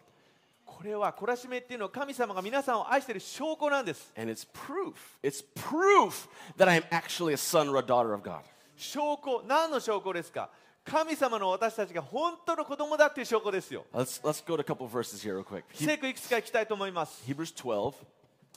[0.77, 4.93] これは懲らしめっていうのは神様が皆さんを愛している証拠なんです And it's proof.
[5.23, 8.41] It's proof that I am actually a son or a daughter of God.
[8.75, 10.51] 証拠何の証拠ですか
[10.85, 15.63] 神様の私たちが本当の子供だっていう証拠ですよ Let's, let's go to a couple verses here, real quick.
[15.73, 17.95] 聖句いくつかいきたいと思います Hebrews 12.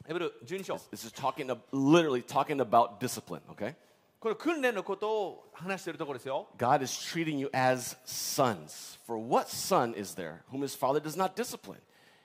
[0.07, 3.75] ヘブル12章 This is talking, literally talking about discipline, okay?
[4.21, 8.99] この訓練のことを話しているところですよ God is treating you as sons.
[9.07, 11.81] For what son is there whom his father does not discipline?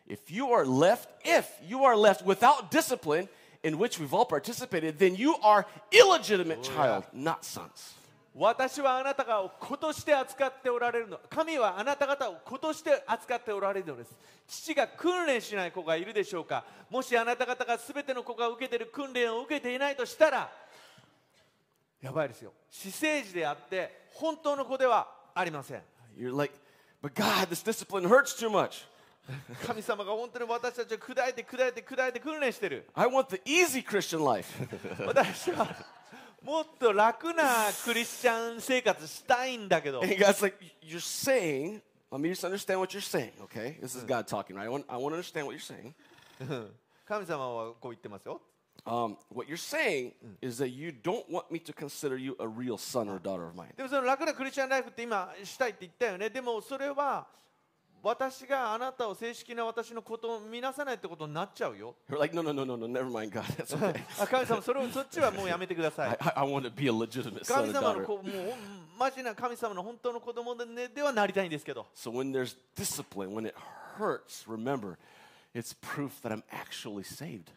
[0.08, 3.28] If you are left, if you are left without discipline,
[3.64, 7.96] in which we've all participated, then you are illegitimate child, not sons.
[8.38, 14.14] 私はあなた方を子として扱っておられるの神はあなた方を子として扱っておられるのです
[14.46, 20.52] 父が訓練しない子がいるでしょうかもしあなた方が全ての子が受けている訓練を受けていないとしたら
[22.02, 25.82] やばいですよ私生児であって本当の子ではありません
[26.18, 26.54] You're like,
[27.02, 28.86] but God, this discipline hurts too much.
[29.66, 34.48] 神様が本当に私たちを砕いて砕いて砕いて訓練してる I want the easy Christian life.
[35.06, 35.76] 私は
[36.44, 37.44] もっと楽な
[37.84, 43.78] クリスチャン生活したいんだけど and God's like, you're saying, let me just understand what you're saying, okay?
[43.82, 44.66] This is God talking, right?
[44.66, 45.94] I want, I want to understand what you're saying.
[47.08, 48.42] 神様はこう言ってますよ
[48.86, 50.12] Um, what you're saying
[50.42, 53.56] is that you don't want me to consider you a real son or daughter of
[53.56, 53.74] mine.
[53.76, 57.26] でもその楽なクリスチャンライフって今したいって言ったよねでもそれは
[58.06, 63.42] 私があなたを正式な私のことを見なさないってことになっちゃうよ We're like, no, no, no, no, no, never mind, God.
[63.58, 64.00] That's okay.
[64.22, 68.06] あ神様それをそっちはもうやめてください I, I want to be a legitimate son 神 and 様の daughter.
[68.06, 68.54] こもう
[69.00, 73.56] マジな神様の本当の子供で,、ね、ではなりたいんですけど So when there's discipline, when it
[73.98, 74.98] hurts, remember,
[75.56, 77.50] it's proof that I'm actually saved.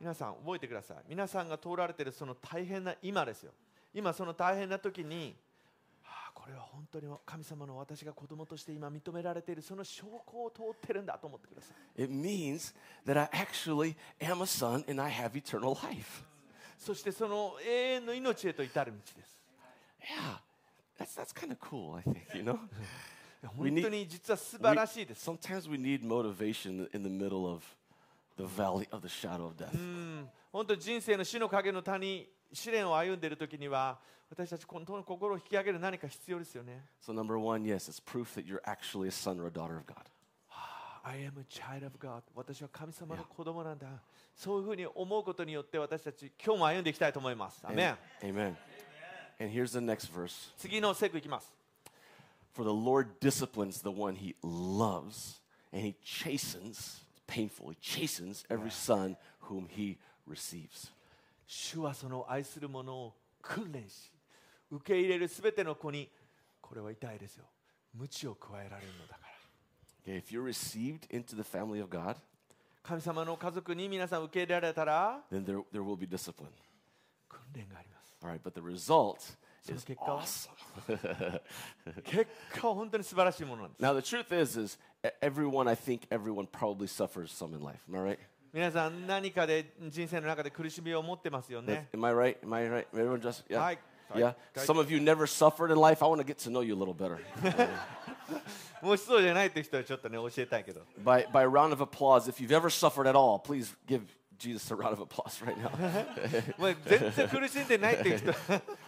[0.00, 3.50] 皆さん覚えてください皆さんが通られているその大変な今ですよ
[3.92, 5.49] 今その大変な時に、はあ、
[6.40, 12.74] これは本当に神様の私が子供として今認められているその証拠を通ってるんだと思ってください It means
[13.06, 16.24] that I actually am a son and I have eternal life.
[16.78, 19.38] そしてその永遠の命へと至る道です
[20.00, 20.38] Yeah,
[20.98, 22.58] that's, that's kind of cool, I think, you know?
[23.42, 25.30] 本当に実は素晴らしいです。
[25.30, 27.62] Sometimes we need motivation in the middle of
[28.36, 29.72] the valley of the shadow of death.
[29.74, 36.83] うん本当に人生の死の影の谷、試練を歩んでいる時には、私たち本当に心を引き上げる何か必要ですよね。
[37.01, 39.85] So, number one, yes, it's proof that you're actually a son or a daughter of
[39.85, 39.95] God.
[41.03, 42.23] I am a child of God.
[42.33, 43.87] 私は神様の子供なんだ。
[44.35, 47.61] そういうふうに思うことによって私たち今日も歩んでいきたいと思います。
[47.63, 47.97] アメン And-
[48.39, 48.55] Amen.
[49.39, 51.53] And here's the next verse 次のセクいきます。
[52.53, 55.41] For the Lord disciplines the one he loves,
[55.73, 60.91] and he chastens, painful, he chastens every son whom he receives.
[61.52, 64.12] 主はその愛する者を訓練し、
[64.70, 66.08] 受け入れるすべての子に、
[66.60, 67.44] これは痛いですよ。
[67.92, 69.20] 鞭を加えられるのだか
[70.06, 70.12] ら。
[70.12, 72.14] Okay, if you're received into the family of God,
[72.84, 76.46] 神様の家族に皆さん受け入れられたら then there, there will be discipline.
[77.28, 78.16] 訓練があります。
[78.22, 79.16] All right, but the result
[79.62, 80.48] So is the kick-off?
[80.86, 81.40] awesome.
[82.04, 82.26] 結
[82.60, 83.82] 果は本当に素晴らしいものなんです。
[83.84, 87.80] now, the truth is, is e- everyone, I think everyone probably suffers some in life.
[87.92, 88.18] Am I right?
[88.53, 91.89] 皆さん何かで人生の中で苦しみを持ってますよ That's- ね。
[91.93, 92.37] Am I right?
[92.43, 92.85] Am I right?
[92.93, 93.59] Everyone just yeah.
[93.59, 93.77] Hi.
[94.15, 94.33] Yeah.
[94.55, 94.65] Hi.
[94.65, 96.01] Some of you never suffered in life.
[96.03, 97.17] I want to get to know you a little better.
[98.81, 100.81] もしそうじゃないって人はちょっとね教えたいけど。
[101.03, 104.01] by by a round of applause, if you've ever suffered at all, please give
[104.37, 105.69] Jesus a round of applause right now.
[106.57, 108.31] も う全然苦しんでないって人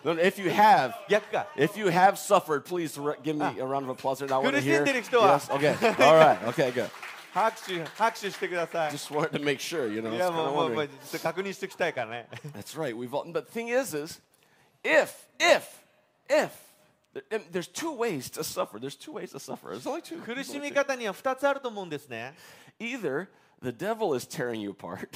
[0.04, 1.48] no, no, if you have, 逆か。
[1.56, 4.40] if you have suffered, please re- give me a round of applause right now.
[4.40, 4.80] I want to hear.
[4.80, 5.40] 苦しんでる人は。
[5.40, 5.50] Yes.
[5.52, 5.74] Okay.
[6.06, 6.40] All right.
[6.50, 6.72] Okay.
[6.72, 6.90] Good.
[7.34, 8.92] 拍手拍手してください。
[8.92, 9.92] Just wanted to make sure.
[9.94, 10.10] You know.
[10.12, 10.88] い I や was も kinda うもうもう wondering.
[10.90, 12.28] ちょっと確認しておきたいからね。
[12.54, 12.96] That's right.
[12.96, 13.24] We've all.
[13.32, 14.22] But the thing is, is
[14.84, 15.64] if if
[16.30, 16.50] if
[17.14, 18.80] there- and there's two ways to suffer.
[18.80, 19.70] There's two ways to suffer.
[19.76, 20.22] There's only two.
[20.22, 20.74] 苦 There's し only み two.
[20.76, 22.34] 方には2つあると思うんですね。
[22.80, 23.28] Either
[23.62, 25.08] the devil is tearing you apart,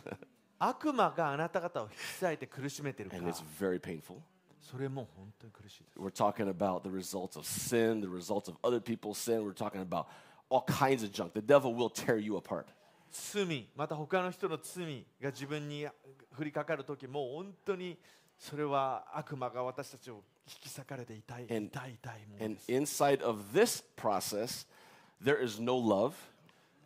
[0.59, 4.17] 悪魔があなた方を引き裂いて苦しめてるか and it's very painful.
[4.61, 5.99] それも本当に苦しいです。
[5.99, 9.41] We're talking about the results of sin, the results of other people's sin.
[9.43, 10.05] We're talking about
[10.50, 11.32] all kinds of junk.
[11.34, 12.66] The devil will tear you apart.
[13.10, 15.86] 罪また他の人の罪が自分に
[16.36, 17.96] 降りかかる時もう本当に
[18.36, 24.66] それは悪魔が私たちを引き裂かれて痛い And- 痛い痛いもの And です inside of this process,
[25.22, 26.12] there is no love.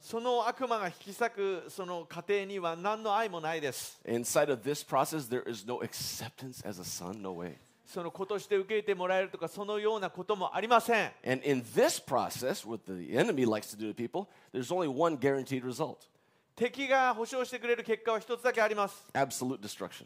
[0.00, 7.22] その悪魔が引き裂くその過程には何の愛もないです Inside of this process, there is no acceptance as a son.
[7.22, 7.56] No way.
[7.88, 14.88] その子として受け入れてもらえるとかそのようなこともありません And in this process, what the enemy likes to do to people, there's only
[14.88, 16.06] one guaranteed result
[16.54, 20.04] 敵が保証してくれる結果は一つだけあります absolute destruction.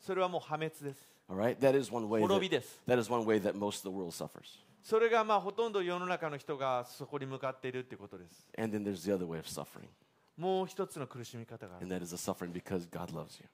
[0.00, 1.58] それはもう破滅です All right?
[1.58, 2.20] That is one way.
[2.22, 2.80] 滅び That, です。
[2.88, 4.58] that is one way that most of the world suffers.
[4.82, 9.88] それがまあほとんど世の中の人がそこに向かっているということです And then there's the other way of suffering.
[10.38, 13.46] もう一つの苦しみ方がある And that is the suffering because God loves you.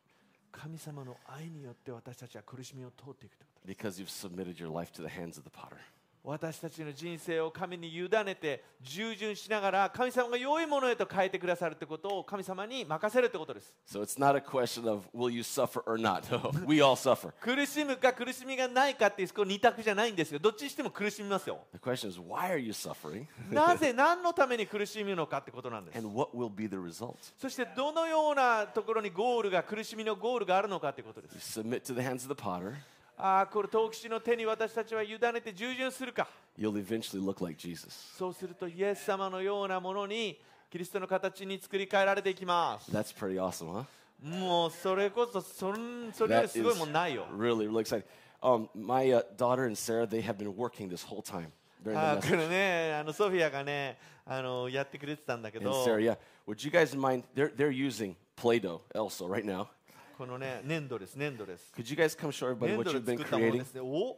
[0.57, 5.77] 神様の愛によって私たちは苦しみを通っていくということです Because you've submitted your life to the hands of the potter.
[6.27, 13.75] 私たちの人生を神に委ねて従順しながら神様が良いものへと変えてくださるということを神様に任せるということです。
[13.87, 16.23] So it's not a question of will you suffer or not.
[16.31, 17.31] No, we all suffer.
[17.41, 20.39] 苦しむか苦しみがないかっていうこの二択じゃないんですよ。
[20.39, 21.59] どっちにしても苦しみますよ。
[21.75, 23.27] The question is why are you suffering?
[23.53, 25.99] なぜ何のために苦しむのかってことなんです。
[25.99, 27.17] And what will be the result?
[27.37, 32.77] そしてどのようなところにゴールが苦しみのゴールがあるのかということで You す submit to the hands of the potter,
[33.17, 36.27] ああこれ陶器師の手に私たちは委ねて従順するか
[36.59, 37.89] you'll eventually look like Jesus.
[38.19, 40.39] そうするとイエス様のようなものに
[40.71, 43.85] キリストの形に作り変えられていきます That's pretty awesome, huh?
[44.21, 48.03] もうそれこそそんそれより That すごいもんないよ really, really exciting.
[48.43, 51.49] Um, my uh, daughter and Sarah, they have been working this whole time
[51.85, 52.37] during あこ message.
[52.37, 53.97] れねあのソフィアがね
[54.27, 56.17] あのやってくれてたんだけ And ど Sarah, yeah.
[56.47, 57.23] Would you guys mind?
[57.35, 59.69] They're, they're using Play Doh also right now.
[60.18, 63.66] このね粘土です粘土です Could you guys come show everybody 粘 what 土 you've で been 作ったもので creating?
[63.66, 64.18] すねお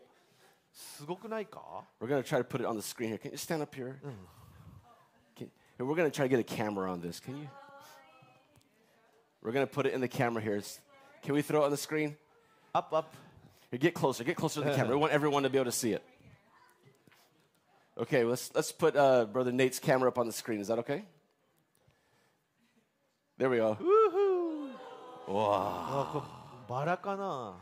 [0.74, 3.17] すごくないか We're going to try to put it on the screen here.
[3.19, 3.99] Can you stand up here?
[5.36, 7.19] Can, and we're going to try to get a camera on this.
[7.19, 7.47] Can you?
[9.43, 10.53] We're going to put it in the camera here.
[10.55, 10.80] It's-
[11.24, 12.15] Can we throw it on the screen?
[12.74, 13.17] アップアップ
[13.72, 14.24] Here, get closer.
[14.24, 14.95] Get closer to the camera.
[14.95, 16.01] We want everyone to be able to see it.
[17.97, 20.59] Okay, let's let's put uh, brother Nate's camera up on the screen.
[20.61, 21.03] Is that okay?
[23.38, 23.72] There we go.
[23.74, 24.24] あこバ
[26.85, 27.55] ラかな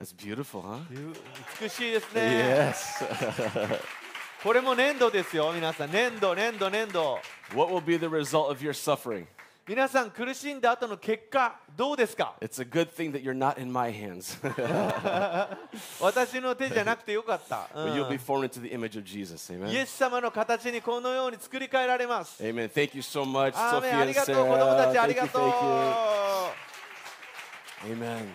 [0.00, 0.80] That's beautiful, huh?
[0.90, 1.12] ゆ
[1.60, 3.78] 美しいですね Yes.
[4.42, 7.18] これも粘土ですよ皆さん粘土粘土粘土
[7.54, 9.26] what will be the result of your suffering?
[9.68, 14.38] 皆さん苦しんだ後の結果どうですか It's a good thing that you're not in my hands.
[16.00, 19.52] 私の手じゃなくてよかった、うん you'll be formed into the image of Jesus.
[19.52, 19.82] イ Amen.
[19.82, 22.42] エス様の形にこのように作り変えられます。
[22.42, 22.70] Amen.
[22.72, 24.92] Thank you so much, アーメン Sophia あ and りがとう、子供た Sarah.
[24.92, 25.42] ちあり Thank you, がとう。
[25.42, 26.70] thank you.
[27.85, 28.27] Amen.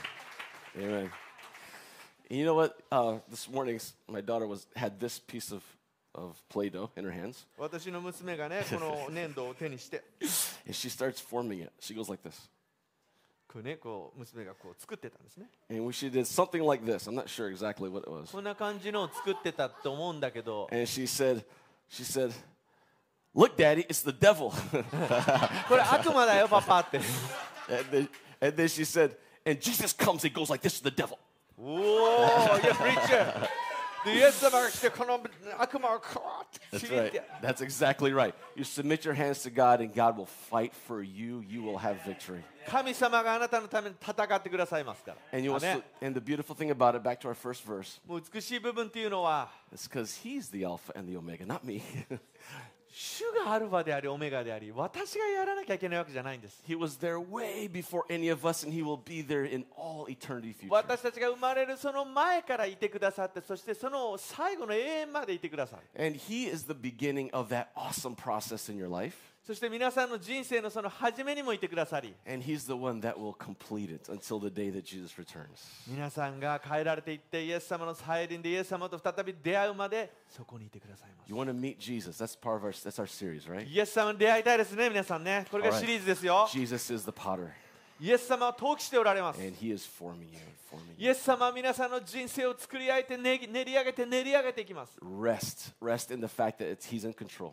[0.78, 1.10] Amen.
[2.30, 2.78] And you know what?
[2.92, 5.62] Uh, this morning, s- my daughter was had this piece of,
[6.14, 11.72] of Play-Doh in her hands, 私 の娘がね、この粘土を手にして、 and she starts forming it.
[11.80, 12.34] She goes like this,
[13.48, 15.46] こうね、こう娘がこう作ってたんですね。
[15.70, 17.08] and we, she did something like this.
[17.08, 18.30] I'm not sure exactly what it was.
[18.30, 21.42] こんな感じのを作ってたと思うんだけど、 And she said,
[21.90, 22.32] she said,
[23.34, 24.50] "Look, Daddy, it's the devil."
[25.68, 26.98] これ悪魔だよ、パパって。
[26.98, 27.04] and,
[27.90, 28.08] then,
[28.40, 31.19] and then she said, and Jesus comes and goes like, This is the devil.
[36.71, 37.13] That's right.
[37.41, 38.35] That's exactly right.
[38.55, 41.43] You submit your hands to God and God will fight for you.
[41.47, 42.43] You will have victory.
[45.31, 45.65] And, you also,
[46.01, 47.99] and the beautiful thing about it, back to our first verse,
[49.71, 51.81] it's because He's the Alpha and the Omega, not me.
[52.94, 56.60] 主がアルファであり、オメガであり、私がやらなきゃいけないわけじゃないんです。
[56.66, 60.06] he was there way before any of us, and He will be there in all
[60.08, 60.70] eternity future.
[60.70, 69.14] 私たちが生まれるその前からいてくださってそしてその最後の永遠までいてください And He is the beginning of that awesome process in your life.
[69.45, 72.15] そして皆さんの人生のその初めにもいてくださり。
[72.25, 72.41] 皆
[76.09, 81.09] さんが帰られていって、イエス様の再臨でイエス様と再び出会うまでそこにいてください。
[81.27, 82.23] You want to meet Jesus?
[82.23, 82.71] That's part of our,
[83.05, 83.67] series, right?
[83.67, 85.45] イエス様出会いたいですね、皆さんね。
[85.51, 86.47] これがシリーズですよ。
[86.49, 87.51] Jesus is the potter.
[88.01, 89.39] イエス様は陶器しておられます。
[89.39, 90.39] And he is forming you,
[90.71, 91.05] forming you.
[91.05, 94.97] イエス様は皆さんの人生を作り上げて、練り上げて、練り上げていきます。
[95.01, 97.51] Rest, rest in the fact that he's in control.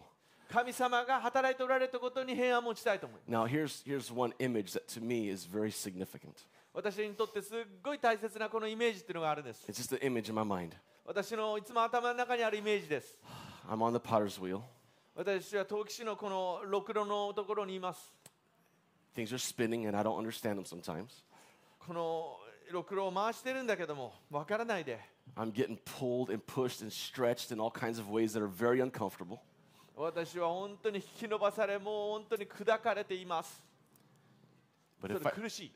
[0.53, 6.45] 神様が働いておられたことに平安を持ちたいと思います Now, here's here's one image that to me is very significant.
[6.75, 10.73] 私にとってすっごい大切なこのイメージっていうのがあるんです It's just an image in my mind.
[11.07, 13.19] 私のいつも頭の中にあるイメージです
[13.67, 14.61] I'm on the potter's wheel.
[15.15, 18.15] 私は陶器師のこのろくろのところにいます
[19.17, 21.25] Things are spinning, and I don't understand them sometimes.
[21.79, 22.37] この
[22.71, 25.01] ろくろを回してるんだけどもわからないで
[25.35, 28.81] I'm getting pulled and pushed and stretched in all kinds of ways that are very
[28.83, 29.39] uncomfortable.
[30.03, 33.63] 私は本当に引き伸ばされもう本当に砕かれています
[35.01, 35.73] But そ if れ I 苦しい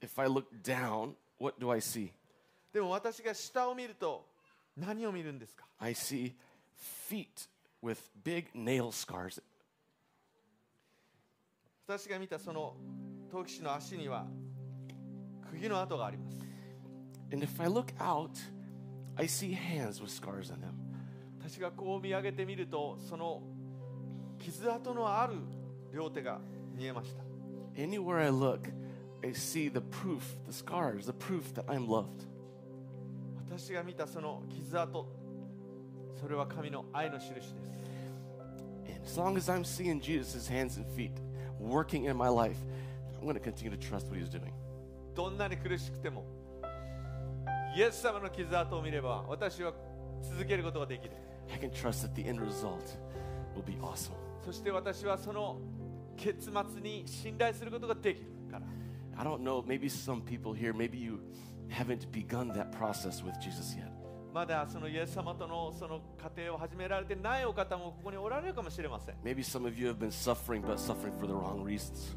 [0.00, 2.10] if I look down, what do I see?
[2.72, 4.26] でも私が下を見ると
[4.76, 6.32] 何を見るんですか I see
[7.08, 7.48] feet
[7.82, 9.40] with big nail scars.
[11.86, 12.74] 私が見たその
[13.30, 14.26] 陶器師の足には
[15.50, 16.38] 釘の跡があります
[17.32, 18.30] And if I look out,
[19.16, 20.79] I see hands with scars on them.
[21.40, 23.42] 私がこう見上げてみるとその
[24.38, 25.34] 傷跡のある
[25.92, 26.40] 両手が
[26.76, 27.22] 見えました
[27.80, 28.70] Anywhere I look,
[29.22, 32.26] I see the proof, the scars, the proof that I'm loved.
[33.48, 35.06] 私が見たその傷跡
[36.20, 37.54] それは神の愛の印です
[38.86, 41.12] And as long as I'm seeing Jesus' hands and feet
[41.58, 42.58] working in my life,
[43.18, 44.52] I'm going to continue to trust what he's doing.
[45.14, 46.24] どんなに苦しくても
[47.76, 49.72] イエス様の傷跡を見れば私は
[50.22, 51.12] 続けることができる
[51.53, 52.97] I can trust that the end result
[53.55, 54.13] will be awesome.
[54.43, 55.59] そして私はその
[56.17, 58.65] 結末に信頼することができるから
[59.17, 61.19] I don't know, maybe some people here, maybe you
[61.69, 63.89] haven't begun that process with Jesus yet.
[64.33, 72.15] まだそのイエス様とのその過程を始められてないお方もここにおられるかもしれません、 Maybe some of you have been suffering, but suffering for the wrong reasons.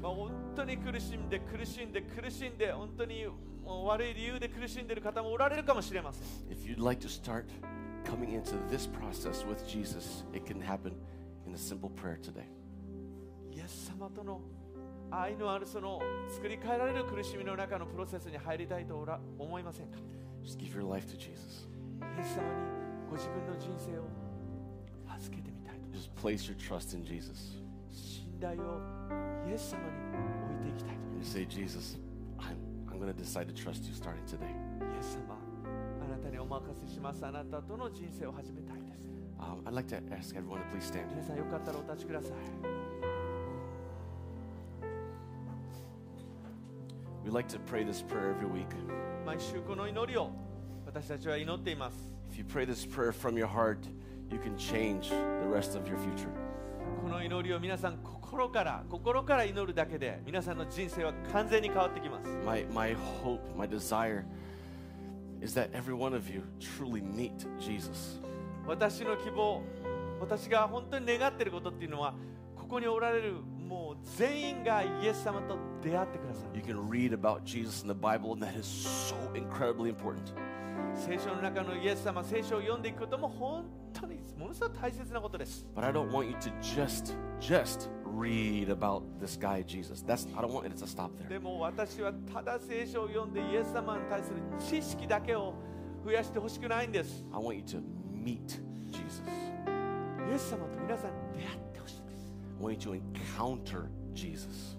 [0.00, 3.26] まあ、本当に苦しんで苦しんで苦しんで本当に
[3.64, 7.46] もう悪い理由で苦しんでいる方もおられるかもしれません If you'd like to start
[8.04, 10.94] coming into this process with Jesus, it can happen
[11.46, 12.46] in a simple prayer today.
[13.52, 14.40] イエス様との
[15.10, 16.00] 愛のあるその
[16.30, 19.98] 作り変えられる苦しみの中のプロセスに入りたいとおら思いませんか
[20.44, 21.68] Just give your life to Jesus.
[22.16, 22.76] イエス様に
[23.10, 24.04] ご自分の人生を
[25.16, 27.62] 預けてみたいと Just place your trust in Jesus.
[27.90, 28.80] 信頼を
[29.48, 29.86] イエス様に
[30.44, 31.96] 置いていきたいと And you say, Jesus,
[32.38, 32.56] I'm,
[32.90, 34.50] I'm going to decide to trust you starting today.
[34.94, 35.39] イエス様あなたにお
[36.59, 41.09] 任せしますあなたとの人生を始めたいです Um, I'd like to ask everyone to please stand.
[41.09, 42.31] 皆さんよかったらお立ちください
[47.25, 48.67] We like to pray this prayer every week.
[49.25, 50.29] 毎週この祈りを
[50.85, 53.79] 私たちは祈っています If you pray this prayer from your heart,
[54.29, 56.29] you can change the rest of your future.
[57.01, 64.23] この祈りを皆さん心から心から祈るだけで皆さんの人生は完全に変わってきます My, my hope, my desire
[65.40, 68.20] is that every one of you truly meet Jesus.
[68.66, 69.62] 私の希望
[70.20, 72.14] 私が本当に願っていることっていうのは
[72.56, 73.34] ここにおられる
[73.68, 80.34] もう全員がイエス様と出会ってくださる You can read about Jesus in the Bible, and that is so incredibly important.
[80.94, 90.02] 聖書の中のイエス様聖書を読んでいくことも本当にものすごく大切なことです But I don't want you to just, just read about this guy Jesus.
[90.02, 91.28] That's I don't want it to stop there.
[91.28, 95.54] でも私はただ聖書を読んでイエス様に対する知識だけを
[96.04, 97.82] 増やしてほしくないんです I want you to
[98.24, 98.60] meet
[98.90, 99.22] Jesus.
[100.30, 104.78] イエス様と皆さん出会ってほしいんです I want you to encounter Jesus.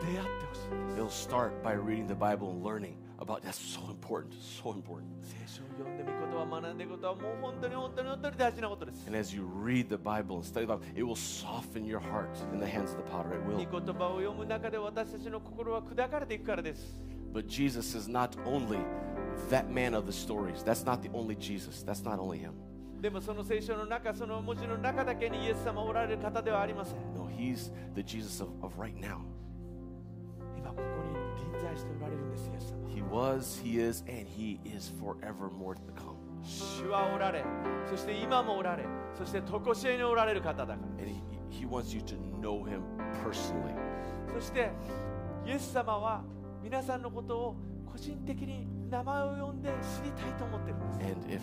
[0.00, 5.06] 出会ってほしいんです It'll start by reading the Bible and learning about that's so important, so important.
[5.22, 12.00] 聖書を読んでみることは学んでいくことはもう本当に本当に本当に大事なことです And as you read the Bible and study the Bible, it will soften your
[12.00, 13.34] heart in the hands of the potter.
[13.34, 13.84] It 御 will.
[13.84, 17.00] 言葉を読む中で私たちの心は砕かれていくからです
[17.32, 18.78] But Jesus is not only
[19.50, 20.62] that man of the stories.
[20.64, 21.84] That's not the only Jesus.
[21.84, 22.52] That's not only him.
[23.00, 29.20] でもその聖書の中その文字の中だけにイエス様おられる方ではありません No, he's the Jesus of, of right now.
[32.93, 36.17] He was, he is, and he is forevermore to come.
[36.43, 37.43] 主はおられ
[37.89, 38.83] そして今もおられ
[39.17, 42.81] そして常しえにおられる方だから And he, he wants you to know him
[43.23, 43.73] personally.
[44.33, 44.71] そして
[45.45, 46.21] イエス様は
[46.61, 47.55] 皆さんのことを
[47.89, 51.41] 個人的に名前を呼んで知りたいと思ってるんです And if,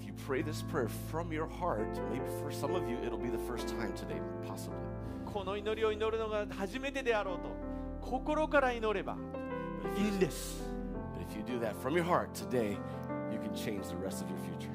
[0.00, 3.30] if you pray this prayer from your heart, maybe for some of you it'll be
[3.30, 4.74] the first time today, possibly.
[5.32, 7.69] この祈りを祈るのが初めてであろうと
[8.00, 9.16] 心から祈れば
[9.96, 10.62] いいんです
[11.16, 12.72] But if you do that from your heart today,
[13.32, 14.70] you can change the rest of your future.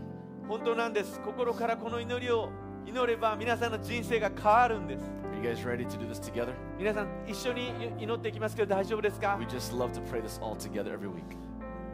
[0.48, 2.50] 本当なんです心からこの祈りを
[2.86, 5.04] 祈れば皆さんの人生が変わるんです
[5.34, 6.54] Are you guys ready to do this together?
[6.78, 11.24] 皆さん一緒に祈っていきますけど大丈夫ですか We just love to pray this all together every week.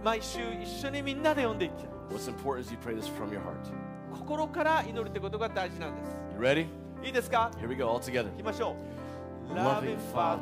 [0.03, 3.55] 毎週一緒にみんなで読んでいっちゃう What's important is you pray this from your heart.
[4.19, 6.65] 心から祈るってことが大事なんです You ready?
[7.05, 8.29] いいですか Here we go, all together.
[8.31, 8.75] 行きましょ
[9.49, 10.39] う Loving Father,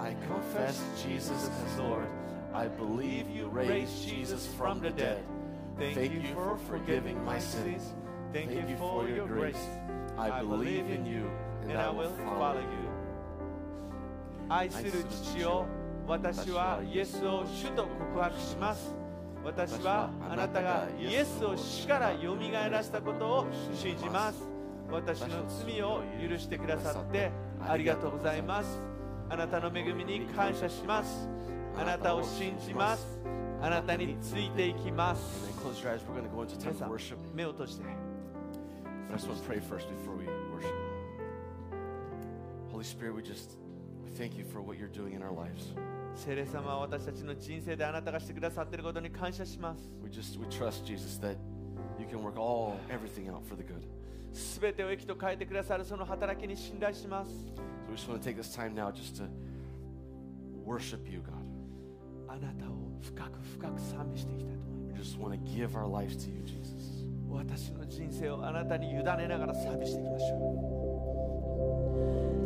[0.00, 2.06] I confess Jesus as Lord.
[2.54, 5.22] I believe you raised Jesus from the dead.
[5.78, 7.94] Thank you for forgiving my sins.
[8.32, 9.66] Thank you for your grace.
[10.18, 11.30] I believe in you
[11.68, 12.88] and I will follow you.
[14.48, 15.66] 愛する父よ
[16.06, 18.94] 私はイエスを主と告白します
[19.44, 24.42] 私はあなたがイエスを死からよみがえらせたことを信じます
[24.90, 27.30] 私の罪を許してくださって
[27.66, 28.78] ありがとうございます
[29.29, 31.27] あなたの恵みに感謝します
[31.77, 33.05] あなたを信じます
[33.61, 37.83] あなたについていきます皆さん.目を閉じて
[39.09, 40.73] to pray first before we worship.
[42.71, 43.57] Holy Spirit, we just
[44.05, 45.73] we thank you for what you're doing in our lives.
[46.15, 51.37] 聖霊様は私たちの人生であなたがしてくださっていることに感謝します We just we trust Jesus that
[51.99, 53.81] you can work all everything out for the good.
[54.33, 57.31] すべてを益と変えてくださるその働きに信頼します
[57.86, 59.28] So we just want to take this time now just to
[60.64, 61.32] worship you, God.
[62.28, 67.04] あなたを深く深く賛美していきたいと思い We ます just want to give our lives to you, Jesus.
[67.28, 70.38] 私の人生をあなたに委ねながら賛美していきましょ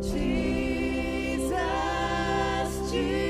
[0.03, 1.55] Jesus,
[2.91, 3.30] Jesus,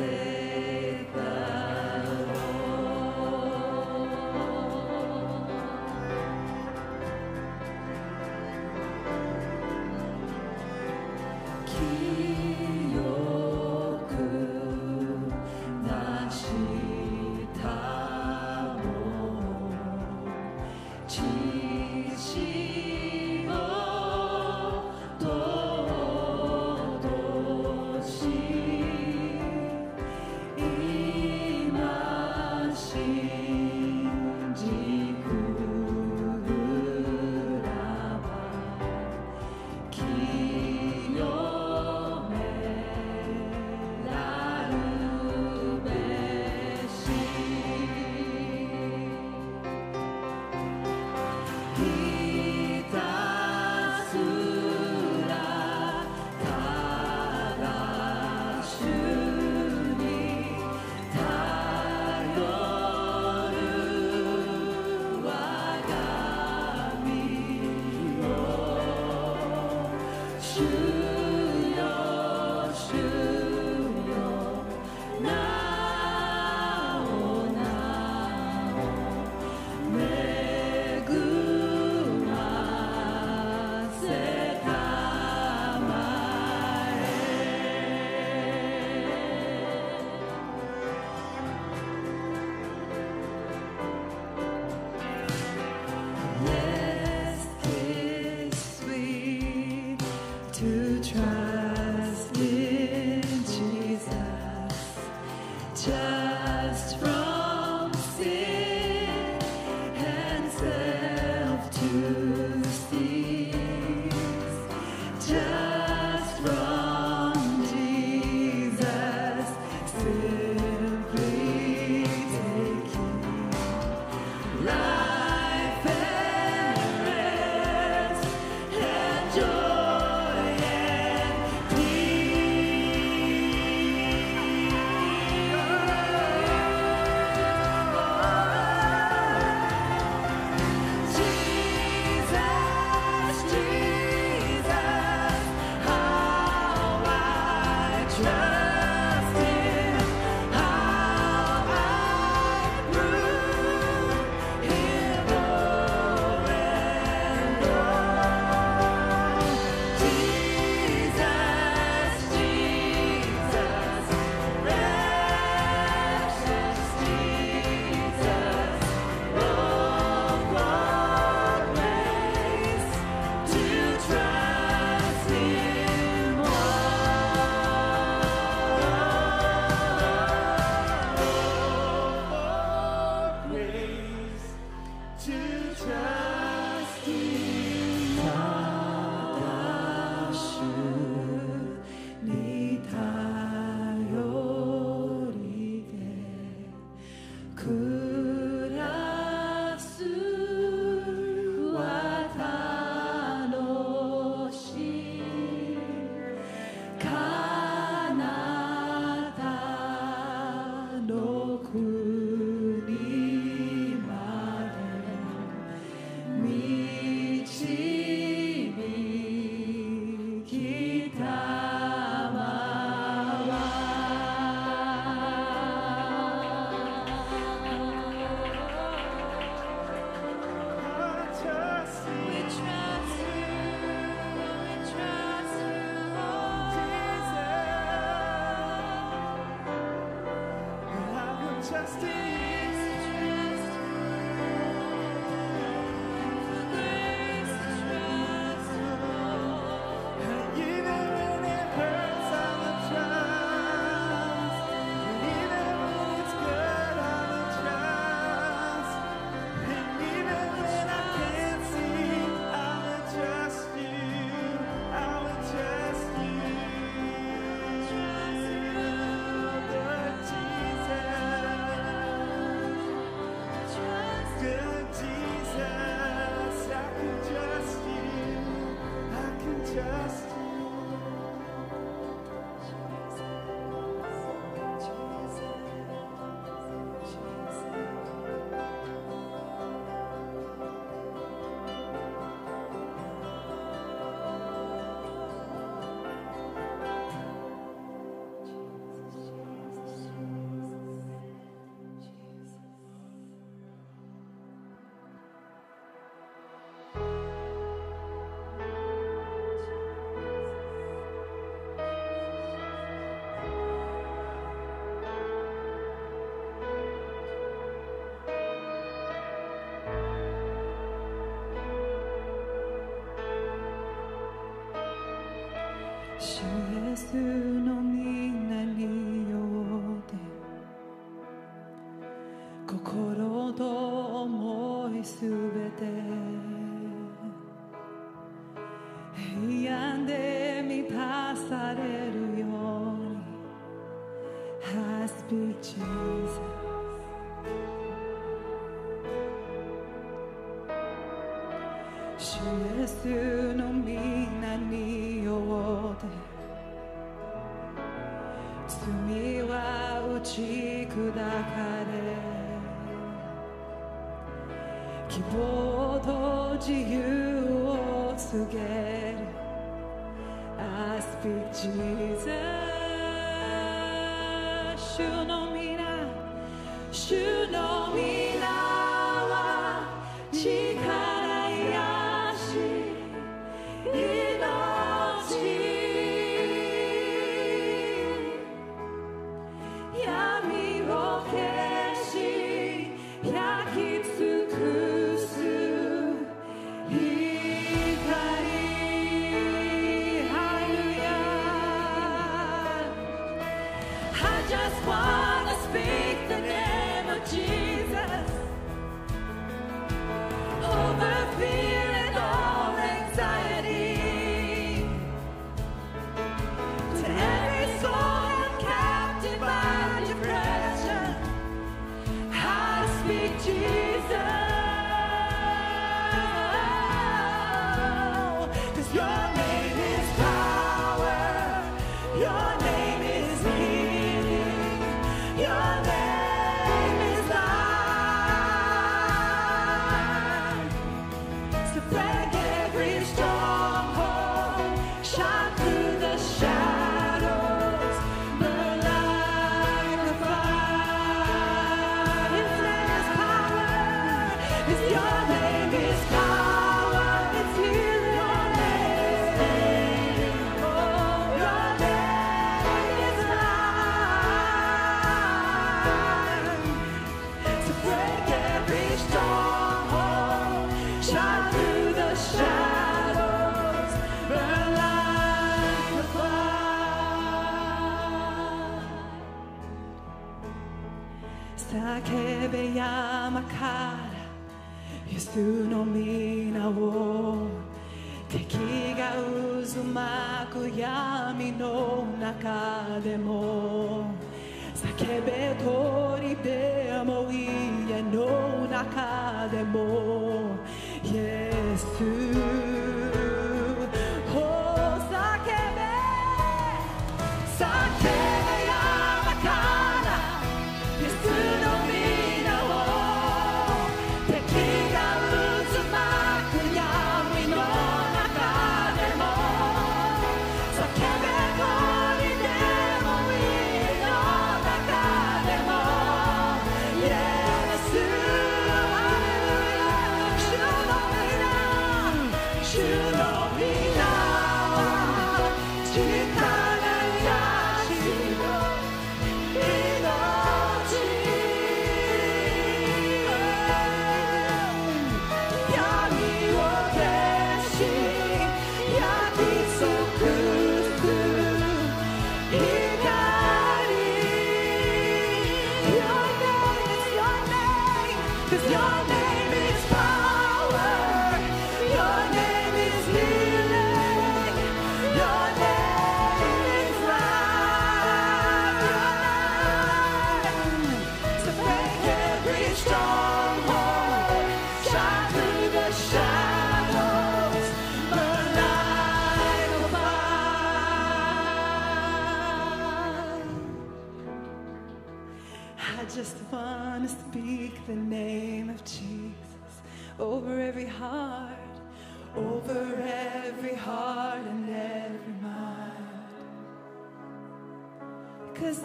[0.00, 0.49] say.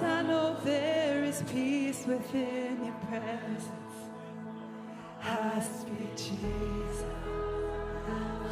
[0.05, 3.95] I know there is peace within your presence.
[5.23, 7.05] I speak Jesus.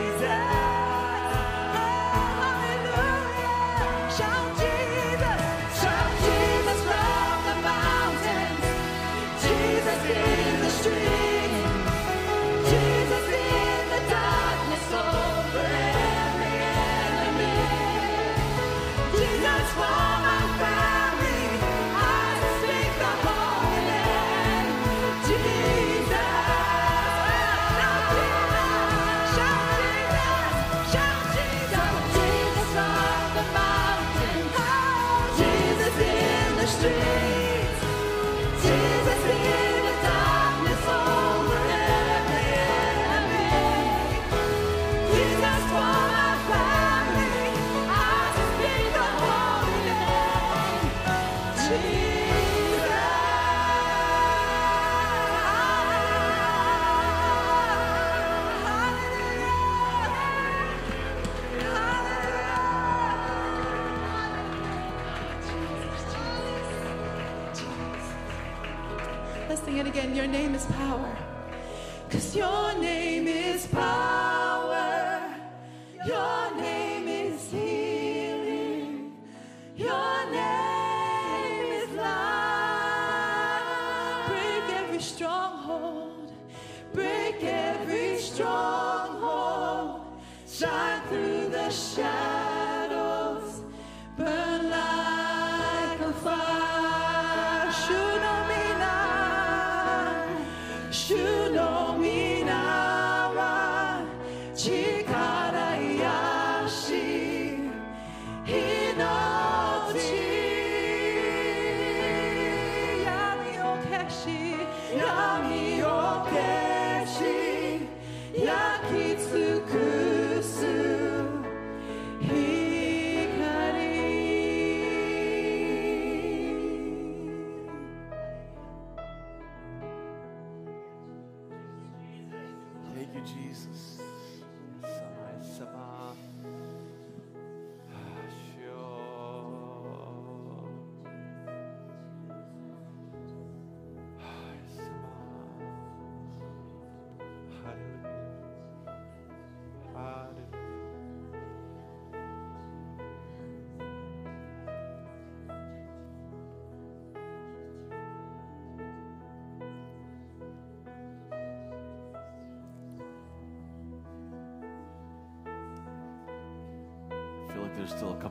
[104.67, 104.90] you.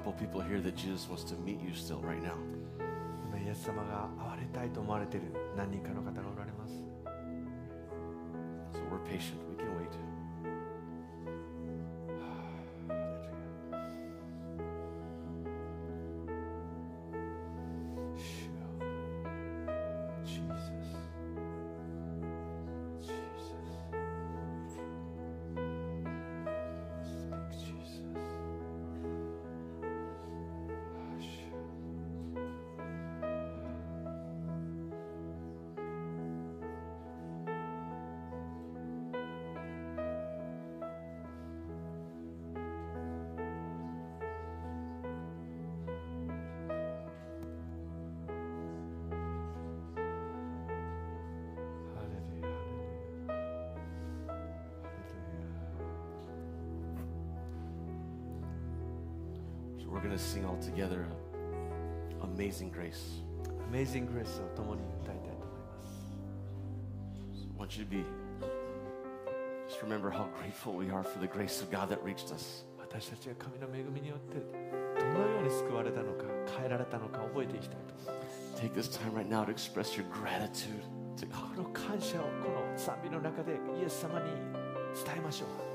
[0.10, 2.38] couple people here that Jesus wants to meet you still right now.
[3.32, 5.28] 今イエス様が会われたいと思われている
[5.58, 6.74] 何人かの方がおられます
[8.74, 9.40] So we're patient.
[9.50, 9.79] We can wait.
[60.30, 61.06] sing all together
[62.22, 63.24] Amazing Grace.
[63.72, 66.16] Amazing Grace を共に歌いたいと思います。
[67.34, 68.04] So I want you to be,
[69.70, 72.66] just remember how grateful we are for the grace of God that reached us.
[72.80, 76.24] 私たちが神の恵みによってどのように救われたのか
[76.58, 80.82] 変えられたのか覚えていきたいと思います Take this time right now to express your gratitude
[81.18, 81.56] to God.
[81.56, 84.28] この感謝をこの賛美の中でイエス様に
[84.94, 85.69] 伝えましょう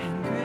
[0.00, 0.39] And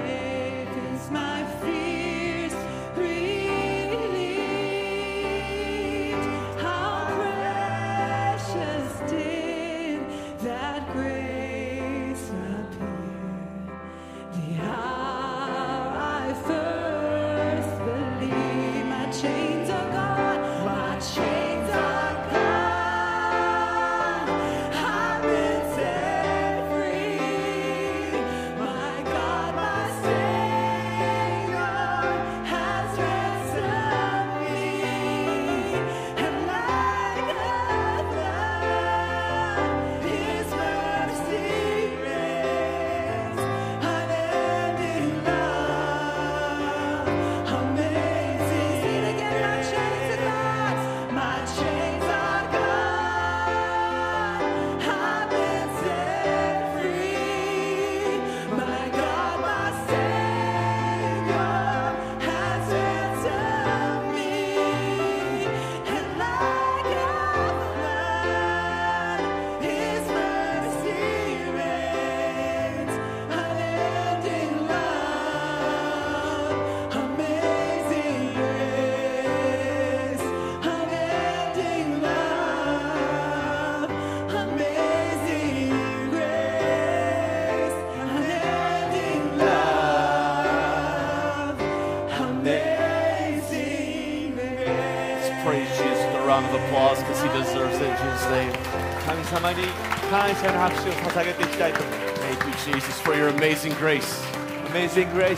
[97.24, 98.52] he deserves it in Jesus' name.
[99.06, 99.62] 神様に
[100.10, 104.22] 感謝の拍手を捧げていきたいと思います Thank you, Jesus, for your amazing grace.
[104.70, 105.36] Amazing Grace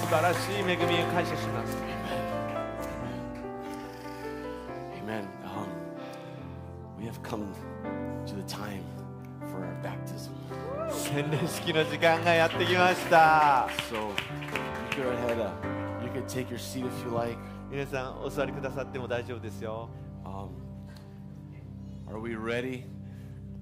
[0.00, 1.76] 素晴らしい恵みを感謝します
[5.02, 5.26] Amen.
[5.44, 5.66] Um,
[6.98, 7.46] we have come
[8.26, 8.82] to the time
[9.50, 10.32] for our baptism.
[10.90, 13.96] 洗礼式の時間がやってきました So
[14.96, 15.40] you go ahead.
[15.40, 15.50] Uh,
[16.04, 17.36] you can take your seat if you like.
[17.70, 20.04] 皆さんお座りくださっても大丈夫ですよ Um,
[22.11, 22.85] are we ready?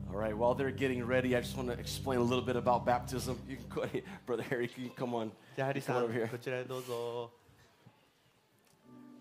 [0.09, 2.85] All right, while they're getting ready, I just want to explain a little bit about
[2.85, 3.37] baptism.
[3.47, 4.03] You can go ahead.
[4.25, 5.31] Brother Harry, you come on.
[5.85, 6.29] Come over here.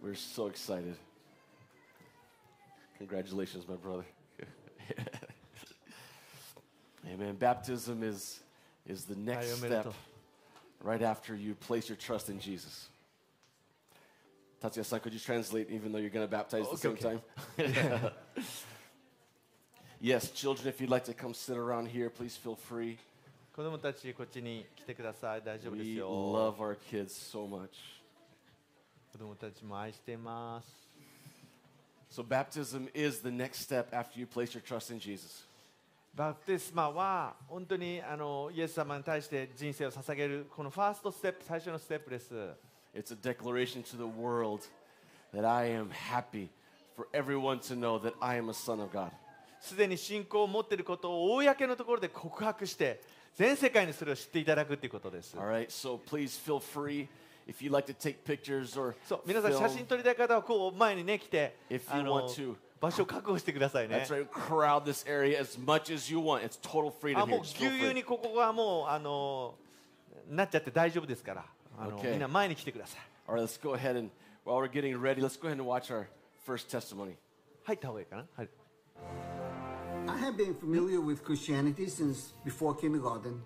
[0.01, 0.95] We're so excited.
[2.99, 4.05] Congratulations, my brother.
[7.13, 7.35] Amen.
[7.35, 8.41] Baptism is,
[8.87, 9.93] is the next step
[10.83, 12.89] right after you place your trust in Jesus.
[14.63, 17.99] Tatsuya-san, could you translate even though you're going to baptize okay, the same okay.
[18.01, 18.13] time?
[20.06, 22.98] yes, children, if you'd like to come sit around here, please feel free.
[23.54, 27.68] 子供たちこっちに来てください大丈夫です We よ love our kids so much.
[29.12, 30.68] 子供たちも愛しています
[32.10, 35.46] So baptism is the next step after you place your trust in Jesus.
[36.16, 42.34] バプテスマは本当にあのイエス様に対して人生を捧げるこのファーストステップ最初のステップです
[42.94, 44.62] It's a declaration to the world
[45.34, 46.50] that I am happy
[46.98, 49.12] for everyone to know that I am a son of God.
[49.67, 53.01] すでに信仰を持っていることを公のところで告白して
[53.35, 57.07] 全世界にそれを知っていただくということです All right, so please feel free
[57.49, 62.55] if you'd like to take pictures or そう皆さん.写真撮りたい方はこう前にね来て If あ you の want to.
[62.81, 66.43] 場所を確保してくださいね That's right, crowd this area as much as you want.
[66.45, 67.39] It's total あ freedom も here.
[67.39, 67.95] う Just ぎゅ feel うぎゅう free.
[67.95, 69.55] にここがもうあの
[70.31, 71.45] なっちゃって大丈夫ですから
[71.79, 72.11] あの Okay.
[72.13, 74.11] みんな前に来てください All right, let's go ahead and
[74.45, 76.07] while we're getting ready, let's go ahead and watch our
[76.47, 77.17] first testimony.
[77.65, 78.49] 入った方がいいかな、はい、
[80.09, 83.43] I have been familiar with Christianity since before kindergarten.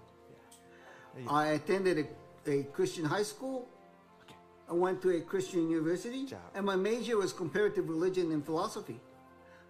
[1.29, 2.07] I attended
[2.47, 3.69] a, a Christian high school.
[4.69, 6.39] I went to a Christian university, job.
[6.55, 9.01] and my major was comparative religion and philosophy.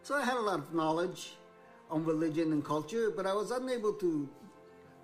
[0.03, 1.37] So I had a lot of knowledge
[1.91, 4.29] on religion and culture, but I was unable to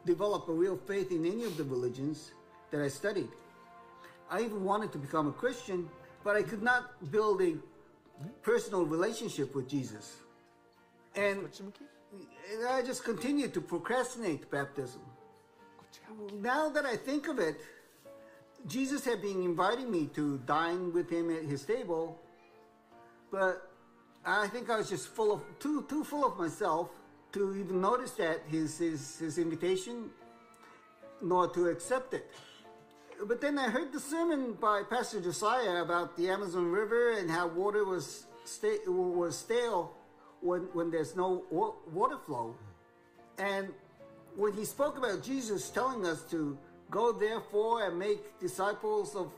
[0.05, 2.32] develop a real faith in any of the religions
[2.70, 3.28] that I studied.
[4.30, 5.89] I even wanted to become a Christian,
[6.24, 7.55] but I could not build a
[8.43, 10.16] personal relationship with Jesus.
[11.16, 11.48] And,
[12.52, 15.00] and I just continued to procrastinate baptism.
[16.40, 17.56] Now that I think of it,
[18.66, 22.20] Jesus had been inviting me to dine with him at his table,
[23.30, 23.70] but
[24.24, 26.90] I think I was just full of too too full of myself
[27.32, 30.10] to even notice that his his, his invitation,
[31.22, 32.30] nor to accept it.
[33.24, 37.46] But then I heard the sermon by Pastor Josiah about the Amazon River and how
[37.46, 39.94] water was sta- was stale
[40.41, 42.55] when when there's no wa- water flow.
[43.39, 43.68] And
[44.37, 46.59] when he spoke about Jesus telling us to
[46.91, 49.32] go therefore and make disciples of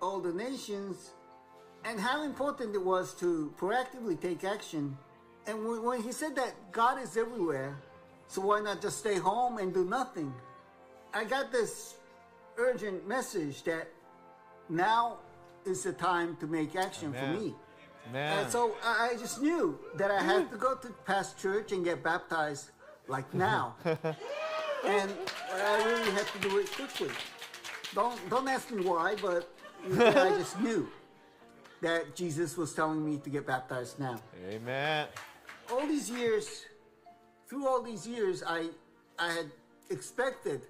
[0.00, 1.10] all the nations,
[1.84, 4.96] and how important it was to proactively take action.
[5.46, 7.76] And when, when he said that God is everywhere,
[8.26, 10.32] so why not just stay home and do nothing?
[11.14, 11.94] I got this
[12.58, 13.88] urgent message that
[14.68, 15.18] now
[15.64, 17.34] is the time to make action Amen.
[17.34, 17.54] for me.
[18.12, 18.44] Man.
[18.44, 21.84] And so I I just knew that I had to go to past church and
[21.84, 22.70] get baptized
[23.06, 23.74] like now.
[23.84, 25.12] and
[25.52, 27.10] I really had to do it quickly.
[27.94, 29.48] Don't don't ask me why, but
[29.98, 30.88] I just knew
[31.80, 34.20] that Jesus was telling me to get baptized now.
[34.48, 35.06] Amen.
[35.70, 36.64] All these years,
[37.46, 38.70] through all these years, I
[39.18, 39.50] I had
[39.90, 40.62] expected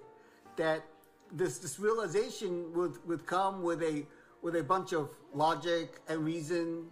[0.55, 0.83] that
[1.31, 4.05] this this realization would, would come with a
[4.41, 6.87] with a bunch of logic and reason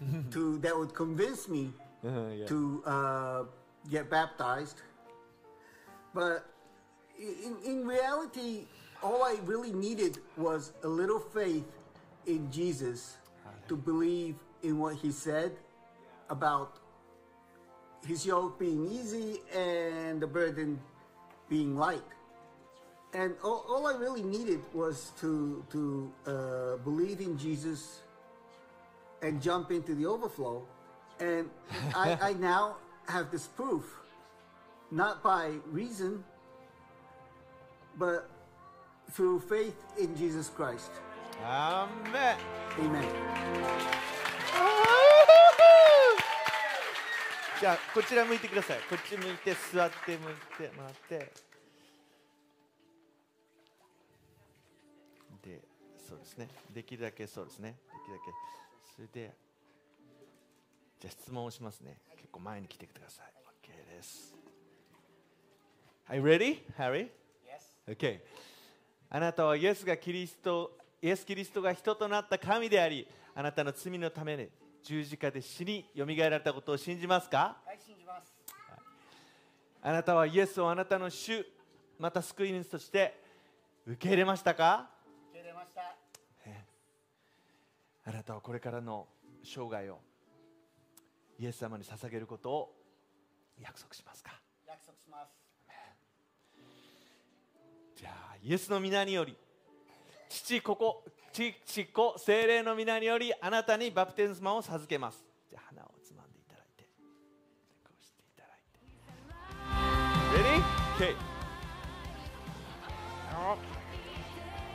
[0.30, 1.72] to that would convince me
[2.02, 2.46] yeah.
[2.46, 3.42] to uh,
[3.90, 4.82] get baptized.
[6.14, 6.46] But
[7.18, 8.66] in, in reality,
[9.02, 11.66] all I really needed was a little faith
[12.26, 13.16] in Jesus
[13.68, 15.52] to believe in what he said
[16.30, 16.78] about
[18.06, 20.80] his yoke being easy and the burden
[21.48, 22.02] being light.
[23.12, 28.00] And all, all I really needed was to, to uh, believe in Jesus
[29.23, 30.63] and jump into the overflow.
[31.19, 31.49] And
[31.95, 32.77] I, I now
[33.07, 33.83] have this proof,
[34.91, 36.23] not by reason,
[37.97, 38.29] but
[39.11, 40.91] through faith in Jesus Christ.
[41.41, 43.07] アーメン Amen.
[47.59, 50.31] じゃあこちら向いてくださいこっち向いて座って向
[50.63, 51.31] いてもらって
[55.43, 55.61] で
[56.07, 58.31] そうですねできるだけそうですねできるだけ
[58.94, 59.32] それで
[61.00, 63.26] じゃあ質問をしますね結構前に来てください
[63.66, 64.34] OK です
[66.08, 67.08] Are you ready, Harry?
[67.46, 67.90] Yes.
[67.90, 68.20] Okay.
[69.08, 74.48] あなたはイエスがキリストイエス・キリストが人となった神でありあなたの罪のために
[74.82, 77.56] 十字架で死によみがえられたことを信じますか？
[79.82, 81.44] あなたはイエスをあなたの主
[81.98, 83.18] また救い主として
[83.86, 84.90] 受け入れましたか？
[88.06, 89.06] あなたはこれからの
[89.42, 90.00] 生涯を
[91.38, 92.74] イエス様に捧げることを
[93.58, 94.40] 約束しますか？
[97.96, 99.36] じゃあイエスの皆により
[100.28, 105.24] 父ここ父父子精霊の皆によりあなたにバプテスマを授けます。
[105.48, 106.84] じゃあ鼻をつまんでいただいて。
[107.84, 108.80] こうしていただいて。
[110.36, 110.62] Ready?
[110.96, 111.10] Okay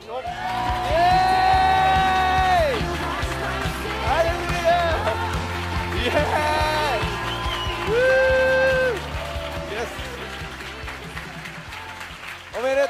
[0.06, 0.69] よっ Yay!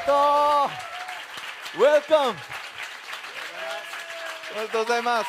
[0.06, 0.16] とう
[1.78, 2.34] Welcome!
[4.54, 5.28] おめでとうございます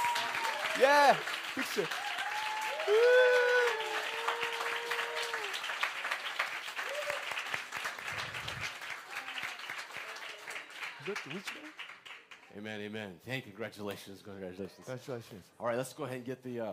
[0.80, 1.16] Yeah!
[1.54, 1.82] Picture!
[1.82, 1.88] Woo!
[11.06, 12.58] Which way?
[12.58, 13.20] Amen, amen.
[13.26, 13.52] Thank you.
[13.52, 14.22] Congratulations.
[14.24, 14.72] Congratulations.
[14.86, 15.44] Congratulations.
[15.60, 16.72] All right, let's go ahead and get the uh,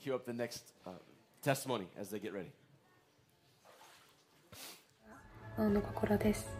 [0.00, 0.90] cue up the next uh,
[1.42, 2.52] testimony as they get ready.
[5.58, 6.59] 王の心です大丈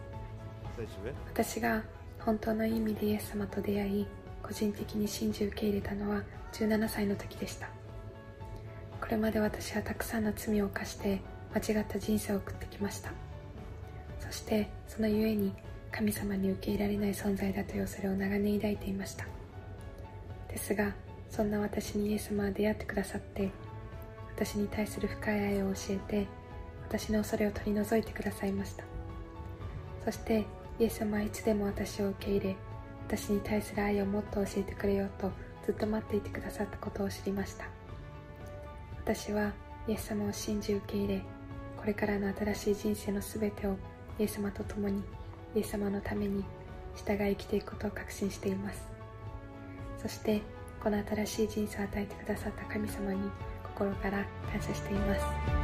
[1.28, 1.82] 私が
[2.18, 4.06] 本当の意味でイエス様と出会い
[4.42, 6.22] 個人的に信じ受け入れたのは
[6.52, 7.68] 17歳の時でした。
[9.00, 11.20] これまで私はたくさんの罪を犯して
[11.54, 13.10] 間違った人生を送ってきました。
[14.20, 15.52] そしてそのゆえに
[15.90, 19.26] 神様に受け入れられない存在だという恐れを長年抱いていました。
[20.48, 20.94] ですが
[21.28, 23.50] そんな私にイエス様は出会ってくださって
[24.34, 26.26] 私に対する深い愛を教えて
[26.88, 28.84] 私の恐れを取り除いてくださいました。
[30.04, 30.44] そして
[30.82, 32.56] イエス様はいつでも私を受け入れ
[33.06, 35.30] 私に対する愛をもっと教えてくれようと
[35.64, 37.66] ずっと待っていてくださったことを知りました。
[38.98, 39.52] 私は
[39.86, 41.22] イエス様を信じ受け入れ
[41.76, 43.76] これからの新しい人生のすべてを
[44.18, 45.04] イエス様と共に
[45.54, 46.44] イエス様のために
[46.96, 48.82] 従い生きていくことを確信しています。
[50.02, 50.42] そして
[50.82, 53.30] この新しい人生を与えてくださった神様に
[53.62, 55.61] 心から感謝しています。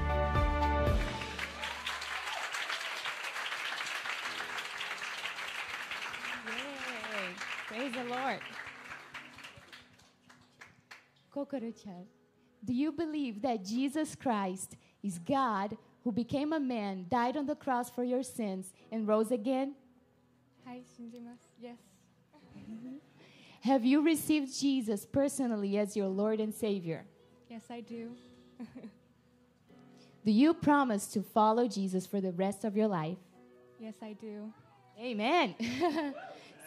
[12.64, 17.54] Do you believe that Jesus Christ is God who became a man, died on the
[17.54, 19.74] cross for your sins, and rose again?
[20.66, 21.36] Hi, Shinjimasu.
[21.60, 21.76] Yes.
[22.58, 22.96] Mm-hmm.
[23.60, 27.04] Have you received Jesus personally as your Lord and Savior?
[27.48, 28.12] Yes, I do.
[30.24, 33.18] do you promise to follow Jesus for the rest of your life?
[33.80, 34.52] Yes, I do.
[35.00, 35.54] Amen.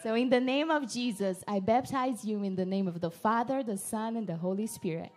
[0.02, 3.62] So, in the name of Jesus, I baptize you in the name of the Father,
[3.62, 5.12] the Son, and the Holy Spirit.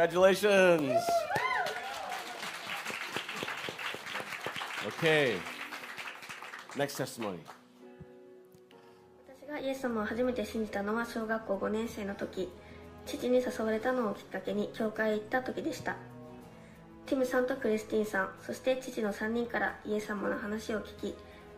[0.00, 0.96] Congratulations.
[4.86, 5.36] Okay.
[6.74, 7.40] Next testimony.
[9.28, 12.48] 私がイエス様を初めて信じたのは小学校5年生の時
[13.04, 15.96] 父に誘われたのをきっかけに教会へ行った時でした
[17.04, 21.14] ティムさんとクリスティンさんそして父の3人からイエス様の話を聞き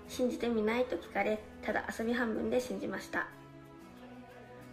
[0.08, 3.28] 信じてみないと聞かれただ遊び半分で信じました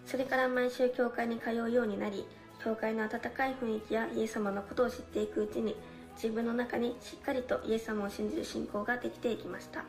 [0.08, 2.26] それから毎週教会に通うようになり
[2.64, 5.76] 教会の温かい雰囲気やイエス様のことを知っていくうちに
[6.16, 9.86] 自分の中にしっかりとイエス様を信じる信仰ができていきました。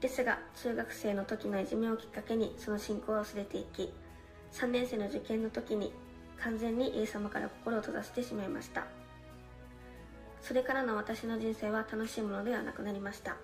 [0.00, 3.90] ですが中学生の時のいじめをきっかけにその信仰を忘れていき
[4.52, 5.92] 3年生の受験の時に
[6.38, 8.84] 完全にイエス様から心を閉ざしてしまいました。
[10.42, 13.36] それからの私の人生は楽しいものではなくなりました。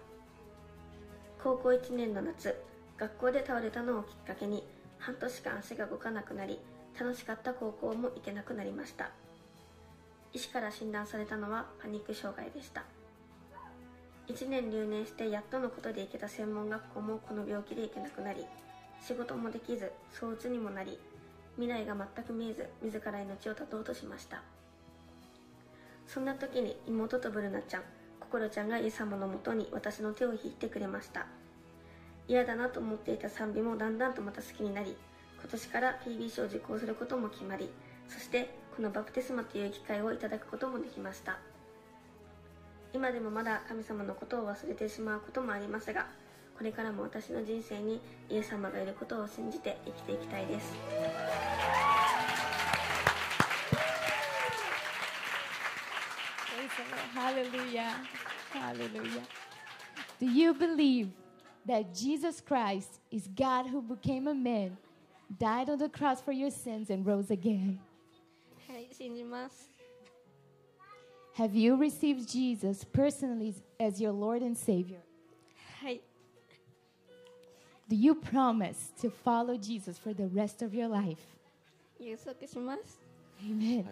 [1.43, 2.55] 高校1年の夏
[2.99, 4.63] 学校で倒れたのをきっかけに
[4.99, 6.59] 半年間足が動かなくなり
[6.99, 9.11] 楽しかった高校も行けなくなりました。
[10.33, 12.85] 医師から診断されたのはパニック障害でした。
[14.29, 18.47] 1年留年してやっとのことで行けた専門学校もこの病気で行けなくなり
[19.05, 21.01] 仕事もできず躁うつにもなり
[21.57, 24.43] 未来が全く見えず自ら命を絶とうとしました。
[26.07, 27.83] そんな時に妹とブルナちゃん
[28.21, 31.27] 心ちゃんがイエス様のもとに私の手を引いてくれました。
[32.29, 34.97] 嫌だなと思っていた賛美もだんだんとまた好きになり
[35.41, 37.71] 今年から PB 賞を受講することも決まり
[38.09, 41.39] そしてこのバプテスマという機会をいただくこともできました
[42.93, 46.07] 今でもまだ神様のことを忘れてしまうこともありますが
[46.59, 50.75] これからも私の人生にイエス様がいることを信じて生きていきたいです
[56.61, 57.09] Praise the Lord.
[57.15, 57.95] Hallelujah.
[58.53, 59.23] Hallelujah.
[60.19, 61.09] Do you believe
[61.67, 64.77] that Jesus Christ is God who became a man,
[65.40, 67.80] died on the cross for your sins, and rose again?
[68.68, 69.70] はい信じます
[71.38, 75.00] Have you received Jesus personally as your Lord and Savior?
[75.82, 76.02] はい
[77.88, 81.18] Do you promise to follow Jesus for the rest of your life?
[82.00, 83.00] 約束します
[83.44, 83.86] Amen.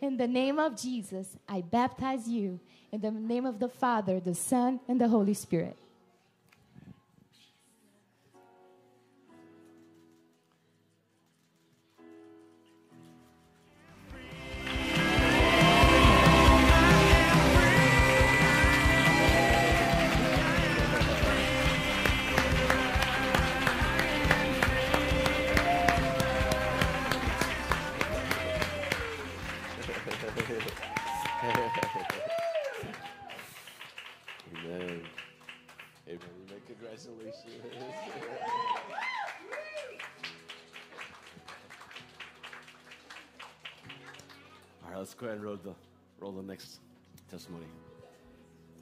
[0.00, 2.58] In the name of Jesus, I baptize you.
[2.90, 5.76] In the name of the Father, the Son, and the Holy Spirit.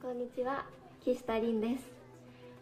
[0.02, 0.64] こんにちは
[1.04, 1.84] 岸田凛です。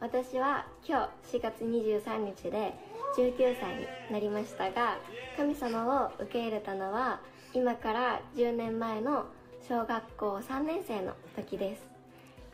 [0.01, 2.75] 私は今日4月23日で
[3.17, 4.99] 19歳になりましたが
[5.35, 7.21] 神様を受け入れたのは
[7.55, 9.25] 今から10年前の
[9.67, 11.83] 小学校3年生の時です。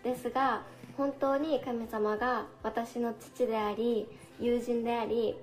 [0.05, 0.63] ですが
[0.97, 4.07] 本当に神様が私の父であり
[4.39, 5.35] 友人であり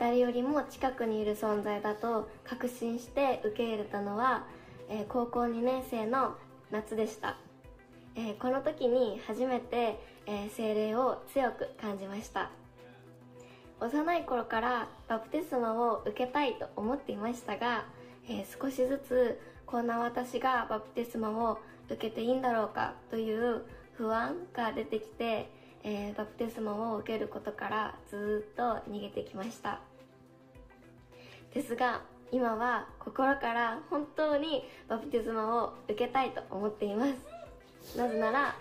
[0.00, 4.44] 誰よりも近くにいる存在だと確信して受け入れたのは、
[4.88, 6.34] えー高校2年生の
[6.72, 7.43] 夏でした。
[8.16, 12.50] えーこの時に初めて、えー精霊を強く感じました。
[13.80, 17.84] 幼い頃からバプテスマを受けたいと思っていましたが、
[18.28, 23.62] えー少しずつこんな私がバプテスマを受けていいんだろうかという
[23.94, 25.50] 不安が出てきて、
[25.82, 29.80] えーバプテスマを受けることからずっと逃げてきました。
[31.52, 37.33] ですが今は心から本当にバプテスマを受けたいと思っています。
[37.96, 38.56] なぜなら、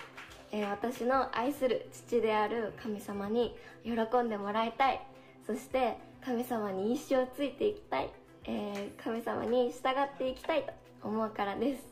[0.52, 3.92] えー私の愛する父である神様に喜
[4.24, 5.02] んでもらいたい。
[5.46, 8.10] そして神様に一生ついていきたい、
[8.46, 11.84] えー神様に従っていきたいと思うからです、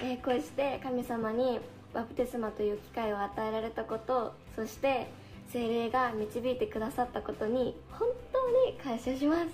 [0.00, 1.60] えーこうして神様に
[1.94, 5.08] バプテスマという機会を与えられたことそして
[5.52, 9.48] 精霊が導いてくださったことに本当に感謝します。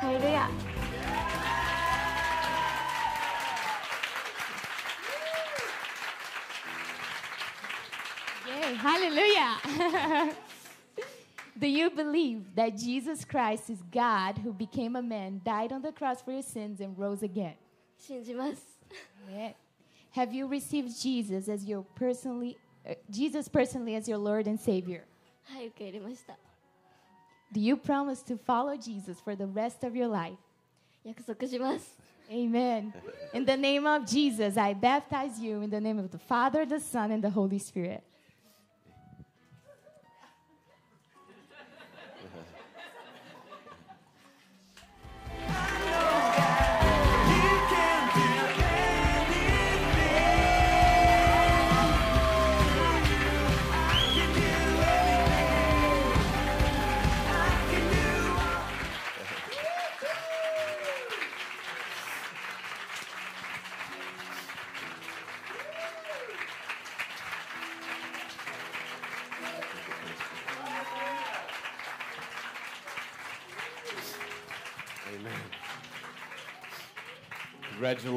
[0.00, 0.48] ハレルヤ。
[8.73, 10.33] Yay, hallelujah.
[11.59, 15.91] Do you believe that Jesus Christ is God who became a man, died on the
[15.91, 17.55] cross for your sins, and rose again?
[17.97, 18.63] 信じます
[19.29, 19.53] Yeah.
[20.11, 22.57] Have you received Jesus as your personally,
[22.89, 25.03] uh, Jesus personally as your Lord and Savior?
[25.43, 26.37] はい受け入れました
[27.51, 30.37] Do you promise to follow Jesus for the rest of your life?
[31.03, 31.97] 約束します
[32.31, 32.93] Amen.
[33.33, 36.79] In the name of Jesus, I baptize you in the name of the Father, the
[36.79, 38.03] Son, and the Holy Spirit.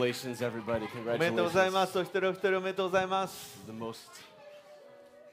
[0.08, 0.88] Congratulations, everybody.
[1.16, 1.72] おめでとうござい Congratulations.
[1.72, 3.98] ますお一人お一人おめでとうございます The most,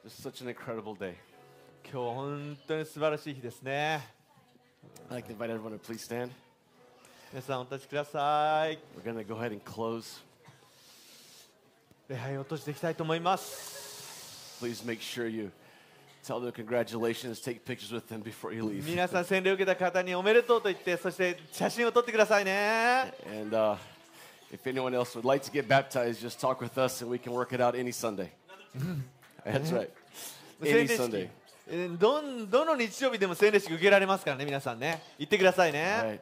[0.05, 1.15] just such an incredible day.
[1.85, 4.01] 今日は本当に素晴らしい日ですね
[5.11, 6.31] I'd like to invite everyone to please stand.
[7.33, 10.21] 皆さんお立ちください We're going to go ahead and close.
[12.09, 15.53] 礼拝を閉じていきたいと思います Please make sure you
[16.25, 18.83] tell them congratulations, take pictures with them before you leave.
[18.85, 23.77] 皆さん洗礼を受けた方におめでとうと言ってそして写真を撮ってくださいね And uh,
[24.54, 27.34] if anyone else would like to get baptized, just talk with us and we can
[27.34, 28.32] work it out any Sunday.
[29.46, 29.90] That's right.
[30.62, 31.24] 洗 Any 礼 Sunday.
[31.26, 31.30] 式
[31.72, 36.20] えーどんどの日曜日でも洗礼式受けられますからね皆さんね言ってください All ね right.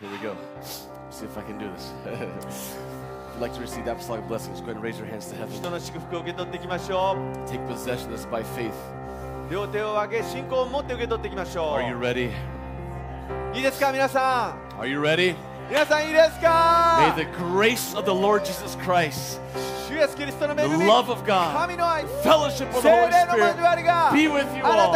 [0.00, 0.34] Here we go.
[1.10, 1.92] See if I can do this.
[2.06, 5.36] if you'd like to receive the apostolic blessings, go ahead and raise your hands to
[5.36, 5.54] heaven.
[5.54, 7.14] 人の祝福を受け取っていきましょ
[7.46, 8.70] Take possession of this by faith.
[9.48, 12.30] う両手を上げ信仰を持って受け取っていきましょ Are you う ready?
[13.54, 15.34] いいですか皆さ Are you ready?
[17.17, 19.39] May the grace of the Lord Jesus Christ,
[20.55, 21.53] the love of God,
[22.23, 23.55] fellowship of the Holy Spirit
[24.13, 24.91] be with you all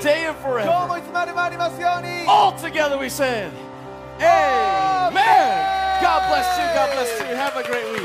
[0.00, 0.70] today and forever.
[2.28, 3.52] All together we said,
[4.20, 5.80] Amen.
[6.02, 6.64] God bless you.
[6.74, 7.36] God bless you.
[7.36, 8.02] Have a great week.